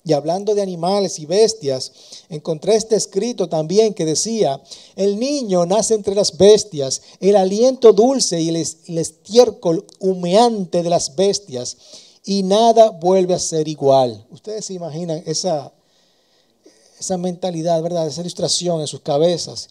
Y 0.02 0.12
hablando 0.12 0.56
de 0.56 0.62
animales 0.62 1.20
y 1.20 1.24
bestias, 1.24 1.92
encontré 2.28 2.74
este 2.74 2.96
escrito 2.96 3.48
también 3.48 3.94
que 3.94 4.04
decía, 4.04 4.60
el 4.96 5.20
niño 5.20 5.66
nace 5.66 5.94
entre 5.94 6.16
las 6.16 6.36
bestias, 6.36 7.00
el 7.20 7.36
aliento 7.36 7.92
dulce 7.92 8.40
y 8.40 8.48
el, 8.48 8.56
estiércol 8.56 9.86
humeante 10.00 10.82
de 10.82 10.90
las 10.90 11.14
bestias, 11.14 11.76
y 12.24 12.42
nada 12.42 12.90
vuelve 12.90 13.34
a 13.34 13.38
ser 13.38 13.68
igual. 13.68 14.26
Ustedes 14.32 14.64
se 14.64 14.74
imaginan 14.74 15.22
esa, 15.26 15.72
esa 16.98 17.16
mentalidad, 17.16 17.80
¿verdad? 17.82 18.08
Esa 18.08 18.22
ilustración 18.22 18.80
en 18.80 18.88
sus 18.88 19.02
cabezas. 19.02 19.68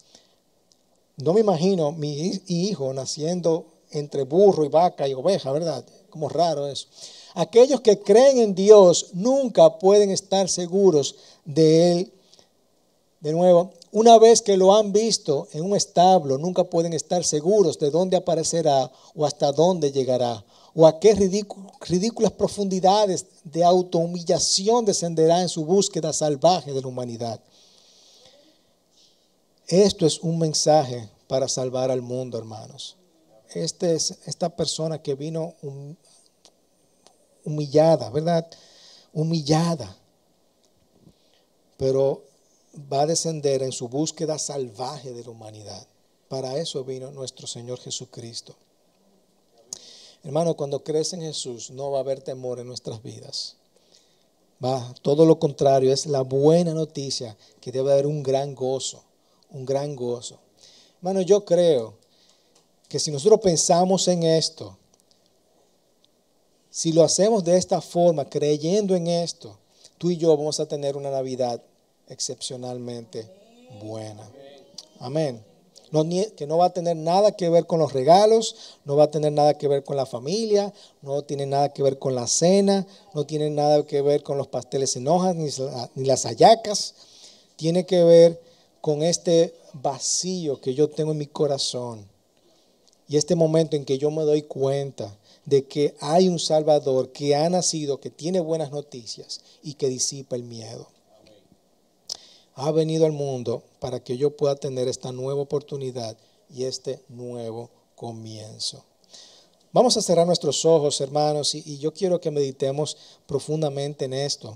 No 1.17 1.34
me 1.34 1.41
imagino 1.41 1.91
mi 1.91 2.41
hijo 2.47 2.93
naciendo 2.93 3.65
entre 3.91 4.23
burro 4.23 4.63
y 4.63 4.69
vaca 4.69 5.06
y 5.06 5.13
oveja, 5.13 5.52
¿verdad? 5.52 5.84
Como 6.10 6.30
raro 6.30 6.69
eso. 6.69 6.88
Aquellos 7.34 7.82
que 7.82 8.00
creen 8.00 8.38
en 8.38 8.56
Dios 8.56 9.08
nunca 9.13 9.80
pueden 9.80 10.12
estar 10.12 10.50
seguros 10.50 11.15
de 11.46 11.91
Él. 11.91 12.13
De 13.19 13.32
nuevo, 13.32 13.72
una 13.91 14.17
vez 14.19 14.41
que 14.41 14.58
lo 14.58 14.76
han 14.76 14.91
visto 14.91 15.48
en 15.54 15.63
un 15.63 15.76
establo, 15.76 16.38
nunca 16.38 16.63
pueden 16.63 16.93
estar 16.93 17.24
seguros 17.24 17.80
de 17.80 17.89
dónde 17.89 18.17
aparecerá 18.17 18.91
o 19.15 19.26
hasta 19.26 19.52
dónde 19.52 19.91
llegará 19.91 20.43
o 20.76 20.88
a 20.88 21.00
qué 21.00 21.13
ridículas 21.13 22.32
profundidades 22.32 23.26
de 23.43 23.63
autohumillación 23.63 24.86
descenderá 24.86 25.41
en 25.41 25.50
su 25.50 25.65
búsqueda 25.65 26.13
salvaje 26.13 26.74
de 26.74 26.82
la 26.82 26.88
humanidad. 26.88 27.39
Esto 29.67 30.06
es 30.06 30.19
un 30.19 30.39
mensaje 30.39 31.08
para 31.28 31.48
salvar 31.48 31.91
al 31.91 32.02
mundo, 32.02 32.38
hermanos. 32.38 32.98
Este 33.54 33.93
es 33.93 34.17
esta 34.26 34.50
persona 34.50 35.02
que 35.02 35.15
vino 35.15 35.54
humillada, 37.45 38.10
¿verdad? 38.10 38.49
Humillada. 39.13 39.95
Pero 41.77 42.23
va 42.91 43.01
a 43.01 43.06
descender 43.06 43.63
en 43.63 43.71
su 43.71 43.88
búsqueda 43.88 44.39
salvaje 44.39 45.13
de 45.13 45.23
la 45.23 45.29
humanidad. 45.29 45.86
Para 46.27 46.58
eso 46.58 46.84
vino 46.84 47.12
nuestro 47.12 47.47
Señor 47.47 47.79
Jesucristo. 47.79 48.56
Hermano, 50.23 50.56
cuando 50.56 50.84
crees 50.84 51.13
en 51.13 51.21
Jesús 51.21 51.69
no 51.69 51.91
va 51.91 51.97
a 51.97 52.01
haber 52.01 52.21
temor 52.21 52.60
en 52.60 52.67
nuestras 52.67 53.03
vidas. 53.03 53.58
Va, 54.63 54.93
todo 55.01 55.25
lo 55.25 55.38
contrario, 55.39 55.91
es 55.91 56.06
la 56.06 56.21
buena 56.21 56.73
noticia 56.73 57.36
que 57.60 57.71
debe 57.71 57.91
haber 57.91 58.08
un 58.08 58.23
gran 58.23 58.56
gozo, 58.56 59.03
un 59.51 59.65
gran 59.65 59.95
gozo. 59.95 60.39
Hermano, 60.97 61.21
yo 61.21 61.43
creo 61.43 61.95
que 62.88 62.99
si 62.99 63.12
nosotros 63.12 63.41
pensamos 63.41 64.08
en 64.08 64.23
esto, 64.23 64.77
si 66.73 66.91
lo 66.91 67.03
hacemos 67.03 67.43
de 67.43 67.55
esta 67.55 67.81
forma, 67.81 68.25
creyendo 68.27 68.95
en 68.95 69.05
esto, 69.05 69.59
tú 69.99 70.09
y 70.09 70.17
yo 70.17 70.36
vamos 70.36 70.59
a 70.59 70.65
tener 70.65 70.97
una 70.97 71.12
Navidad 71.12 71.62
excepcionalmente 72.07 73.29
buena. 73.79 74.27
Amén 74.97 75.53
que 76.36 76.47
no 76.47 76.57
va 76.57 76.65
a 76.65 76.73
tener 76.73 76.97
nada 76.97 77.33
que 77.33 77.49
ver 77.49 77.67
con 77.67 77.79
los 77.79 77.93
regalos, 77.93 78.55
no 78.83 78.95
va 78.95 79.05
a 79.05 79.12
tener 79.12 79.31
nada 79.31 79.59
que 79.59 79.67
ver 79.67 79.83
con 79.83 79.95
la 79.95 80.07
familia, 80.07 80.73
no 81.03 81.21
tiene 81.21 81.45
nada 81.45 81.71
que 81.71 81.83
ver 81.83 81.99
con 81.99 82.15
la 82.15 82.25
cena, 82.25 82.88
no 83.13 83.27
tiene 83.27 83.51
nada 83.51 83.86
que 83.86 84.01
ver 84.01 84.23
con 84.23 84.39
los 84.39 84.47
pasteles 84.47 84.95
en 84.95 85.07
hojas 85.07 85.36
ni, 85.36 85.49
ni 85.93 86.05
las 86.05 86.25
hallacas. 86.25 86.95
Tiene 87.57 87.86
que 87.86 88.03
ver 88.03 88.41
con 88.81 89.03
este 89.03 89.53
vacío 89.73 90.59
que 90.59 90.73
yo 90.73 90.89
tengo 90.89 91.12
en 91.12 91.19
mi 91.19 91.27
corazón 91.27 92.07
y 93.07 93.17
este 93.17 93.36
momento 93.36 93.75
en 93.75 93.86
que 93.86 93.99
yo 93.99 94.09
me 94.09 94.23
doy 94.23 94.41
cuenta 94.41 95.15
de 95.45 95.65
que 95.65 95.95
hay 95.99 96.29
un 96.29 96.39
Salvador 96.39 97.12
que 97.12 97.36
ha 97.36 97.49
nacido, 97.49 97.99
que 97.99 98.10
tiene 98.10 98.39
buenas 98.39 98.71
noticias 98.71 99.41
y 99.62 99.73
que 99.73 99.89
disipa 99.89 100.36
el 100.36 100.43
miedo 100.43 100.88
ha 102.56 102.71
venido 102.71 103.06
al 103.06 103.12
mundo 103.12 103.63
para 103.79 103.99
que 103.99 104.17
yo 104.17 104.36
pueda 104.36 104.56
tener 104.56 104.88
esta 104.88 105.12
nueva 105.12 105.41
oportunidad 105.41 106.15
y 106.53 106.65
este 106.65 107.01
nuevo 107.10 107.69
comienzo. 107.95 108.84
Vamos 109.71 109.97
a 109.97 110.01
cerrar 110.01 110.27
nuestros 110.27 110.65
ojos, 110.65 111.01
hermanos, 111.01 111.56
y, 111.56 111.79
yo 111.79 111.93
quiero 111.93 112.21
que 112.21 112.29
meditemos 112.29 112.95
profundamente 113.25 114.06
en 114.06 114.13
esto. 114.13 114.56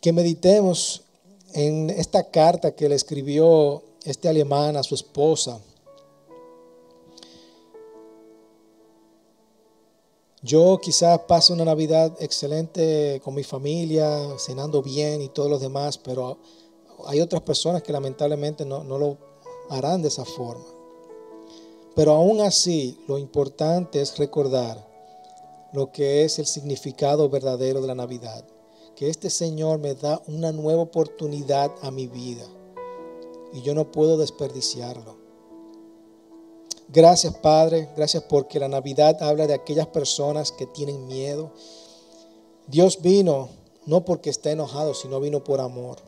Que 0.00 0.12
meditemos 0.12 1.02
en 1.52 1.90
esta 1.90 2.28
carta 2.30 2.74
que 2.74 2.88
le 2.88 2.96
escribió 2.96 3.84
este 4.04 4.28
alemán 4.28 4.76
a 4.76 4.82
su 4.82 4.96
esposa 4.96 5.60
Yo 10.46 10.78
quizás 10.80 11.18
pase 11.26 11.52
una 11.52 11.64
Navidad 11.64 12.16
excelente 12.20 13.20
con 13.24 13.34
mi 13.34 13.42
familia, 13.42 14.38
cenando 14.38 14.80
bien 14.80 15.20
y 15.20 15.28
todos 15.28 15.50
los 15.50 15.60
demás, 15.60 15.98
pero 15.98 16.38
hay 17.06 17.20
otras 17.20 17.42
personas 17.42 17.82
que 17.82 17.92
lamentablemente 17.92 18.64
no, 18.64 18.84
lo 18.84 19.18
harán 19.70 20.02
de 20.02 20.08
esa 20.08 20.24
forma. 20.24 20.64
Pero 21.96 22.12
aún 22.12 22.40
así, 22.42 22.96
lo 23.08 23.18
importante 23.18 24.00
es 24.00 24.16
recordar 24.18 24.86
lo 25.72 25.90
que 25.90 26.22
es 26.22 26.38
el 26.38 26.46
significado 26.46 27.28
verdadero 27.28 27.80
de 27.80 27.88
la 27.88 27.96
Navidad. 27.96 28.44
Que 28.94 29.10
este 29.10 29.30
Señor 29.30 29.80
me 29.80 29.96
da 29.96 30.22
una 30.28 30.52
nueva 30.52 30.82
oportunidad 30.82 31.72
a 31.82 31.90
mi 31.90 32.06
vida 32.06 32.46
y 33.52 33.62
yo 33.62 33.74
no 33.74 33.90
puedo 33.90 34.16
desperdiciarlo. 34.16 35.25
Gracias 36.88 37.34
Padre, 37.38 37.88
gracias 37.96 38.22
porque 38.24 38.60
la 38.60 38.68
Navidad 38.68 39.22
habla 39.22 39.46
de 39.46 39.54
aquellas 39.54 39.88
personas 39.88 40.52
que 40.52 40.66
tienen 40.66 41.06
miedo. 41.06 41.50
Dios 42.68 43.02
vino 43.02 43.48
no 43.86 44.04
porque 44.04 44.30
está 44.30 44.50
enojado, 44.50 44.94
sino 44.94 45.20
vino 45.20 45.42
por 45.42 45.60
amor. 45.60 45.98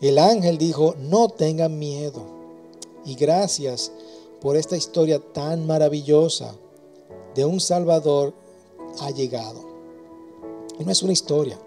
El 0.00 0.18
ángel 0.18 0.58
dijo, 0.58 0.94
no 0.98 1.28
tengan 1.28 1.78
miedo. 1.78 2.22
Y 3.04 3.14
gracias 3.14 3.92
por 4.40 4.56
esta 4.56 4.76
historia 4.76 5.20
tan 5.32 5.66
maravillosa 5.66 6.54
de 7.34 7.44
un 7.44 7.60
Salvador 7.60 8.34
ha 9.00 9.10
llegado. 9.10 9.62
no 10.78 10.90
es 10.90 11.02
una 11.02 11.12
historia, 11.12 11.58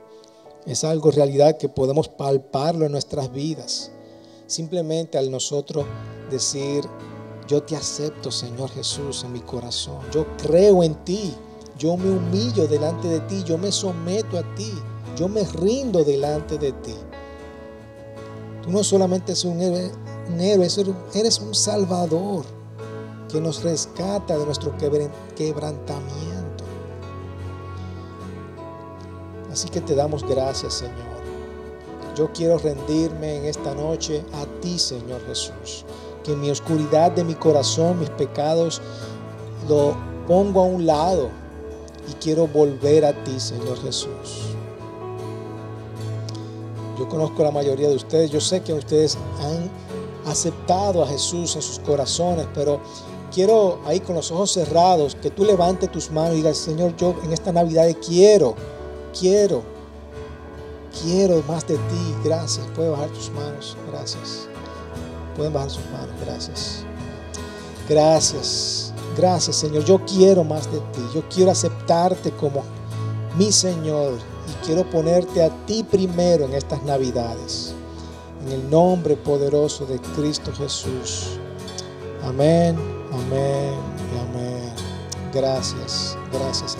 es 0.66 0.84
algo 0.84 1.12
realidad 1.12 1.58
que 1.58 1.70
podemos 1.70 2.10
palparlo 2.10 2.86
en 2.86 2.92
nuestras 2.92 3.32
vidas. 3.32 3.92
Simplemente 4.48 5.18
al 5.18 5.32
nosotros 5.32 5.86
decir, 6.30 6.84
yo 7.48 7.64
te 7.64 7.78
acepto, 7.78 8.30
Señor 8.30 8.70
Jesús, 8.72 9.24
en 9.24 9.32
mi 9.32 9.40
corazón. 9.40 10.00
Yo 10.12 10.26
creo 10.38 10.84
en 10.84 10.96
ti. 11.06 11.34
Yo 11.78 11.96
me 11.96 12.10
humillo 12.10 12.68
delante 12.68 13.08
de 13.08 13.22
ti. 13.22 13.42
Yo 13.46 13.58
me 13.58 13.72
someto 13.72 14.38
a 14.38 14.56
ti. 14.56 14.74
Yo 15.16 15.30
me 15.30 15.46
rindo 15.46 16.04
delante 16.04 16.58
de 16.58 16.74
ti. 16.74 16.96
Tú 18.62 18.70
no 18.70 18.84
solamente 18.84 19.32
eres 19.32 19.46
un 19.46 19.62
héroe, 19.62 20.68
eres 21.14 21.40
un 21.40 21.56
salvador 21.56 22.44
que 23.30 23.40
nos 23.40 23.64
rescata 23.64 24.38
de 24.38 24.46
nuestro 24.46 24.76
quebrantamiento. 24.78 26.66
Así 29.50 29.70
que 29.70 29.80
te 29.80 29.96
damos 29.96 30.24
gracias, 30.28 30.74
Señor. 30.74 31.18
Yo 32.16 32.32
quiero 32.34 32.58
rendirme 32.58 33.38
en 33.38 33.46
esta 33.46 33.74
noche 33.74 34.26
a 34.34 34.46
ti, 34.60 34.78
Señor 34.78 35.22
Jesús 35.28 35.86
que 36.28 36.34
en 36.34 36.42
mi 36.42 36.52
oscuridad 36.52 37.12
de 37.14 37.24
mi 37.24 37.36
corazón, 37.36 38.00
mis 38.02 38.10
pecados, 38.10 38.82
lo 39.70 39.96
pongo 40.28 40.62
a 40.62 40.66
un 40.66 40.86
lado 40.86 41.30
y 42.10 42.14
quiero 42.16 42.48
volver 42.48 43.06
a 43.06 43.14
ti, 43.24 43.40
Señor 43.40 43.82
Jesús. 43.82 44.50
Yo 47.00 47.08
conozco 47.08 47.44
a 47.44 47.46
la 47.46 47.52
mayoría 47.52 47.88
de 47.88 47.96
ustedes, 47.96 48.30
yo 48.30 48.42
sé 48.42 48.62
que 48.62 48.74
ustedes 48.74 49.18
han 49.40 49.72
aceptado 50.30 51.02
a 51.02 51.08
Jesús 51.08 51.56
en 51.56 51.62
sus 51.62 51.80
corazones, 51.80 52.46
pero 52.54 52.82
quiero 53.34 53.80
ahí 53.86 54.02
con 54.02 54.16
los 54.16 54.30
ojos 54.30 54.52
cerrados 54.52 55.16
que 55.16 55.32
tú 55.32 55.46
levantes 55.46 55.90
tus 55.90 56.12
manos 56.12 56.34
y 56.34 56.38
digas, 56.38 56.58
Señor, 56.58 56.94
yo 56.98 57.16
en 57.24 57.32
esta 57.32 57.54
Navidad 57.54 57.88
quiero, 58.06 58.54
quiero, 59.18 59.64
quiero 61.02 61.42
más 61.48 61.66
de 61.68 61.76
ti. 61.76 62.16
Gracias. 62.26 62.66
Puedes 62.76 62.92
bajar 62.92 63.10
tus 63.12 63.32
manos. 63.32 63.78
Gracias. 63.90 64.50
Pueden 65.38 65.54
bajar 65.54 65.70
sus 65.70 65.86
manos. 65.92 66.10
Gracias. 66.26 66.84
Gracias. 67.88 68.94
Gracias, 69.16 69.56
Señor. 69.56 69.86
Yo 69.86 70.04
quiero 70.06 70.44
más 70.44 70.70
de 70.72 70.80
ti. 70.80 71.02
Yo 71.14 71.24
quiero 71.30 71.52
aceptarte 71.52 72.32
como 72.32 72.64
mi 73.38 73.52
Señor. 73.52 74.14
Y 74.48 74.66
quiero 74.66 74.90
ponerte 74.90 75.44
a 75.44 75.50
ti 75.66 75.84
primero 75.84 76.46
en 76.46 76.54
estas 76.54 76.84
Navidades. 76.84 77.74
En 78.46 78.52
el 78.52 78.70
nombre 78.70 79.16
poderoso 79.16 79.86
de 79.86 80.00
Cristo 80.16 80.52
Jesús. 80.54 81.40
Amén, 82.24 82.78
amén 83.12 83.74
y 84.14 84.20
amén. 84.20 84.74
Gracias, 85.34 86.18
gracias. 86.32 86.78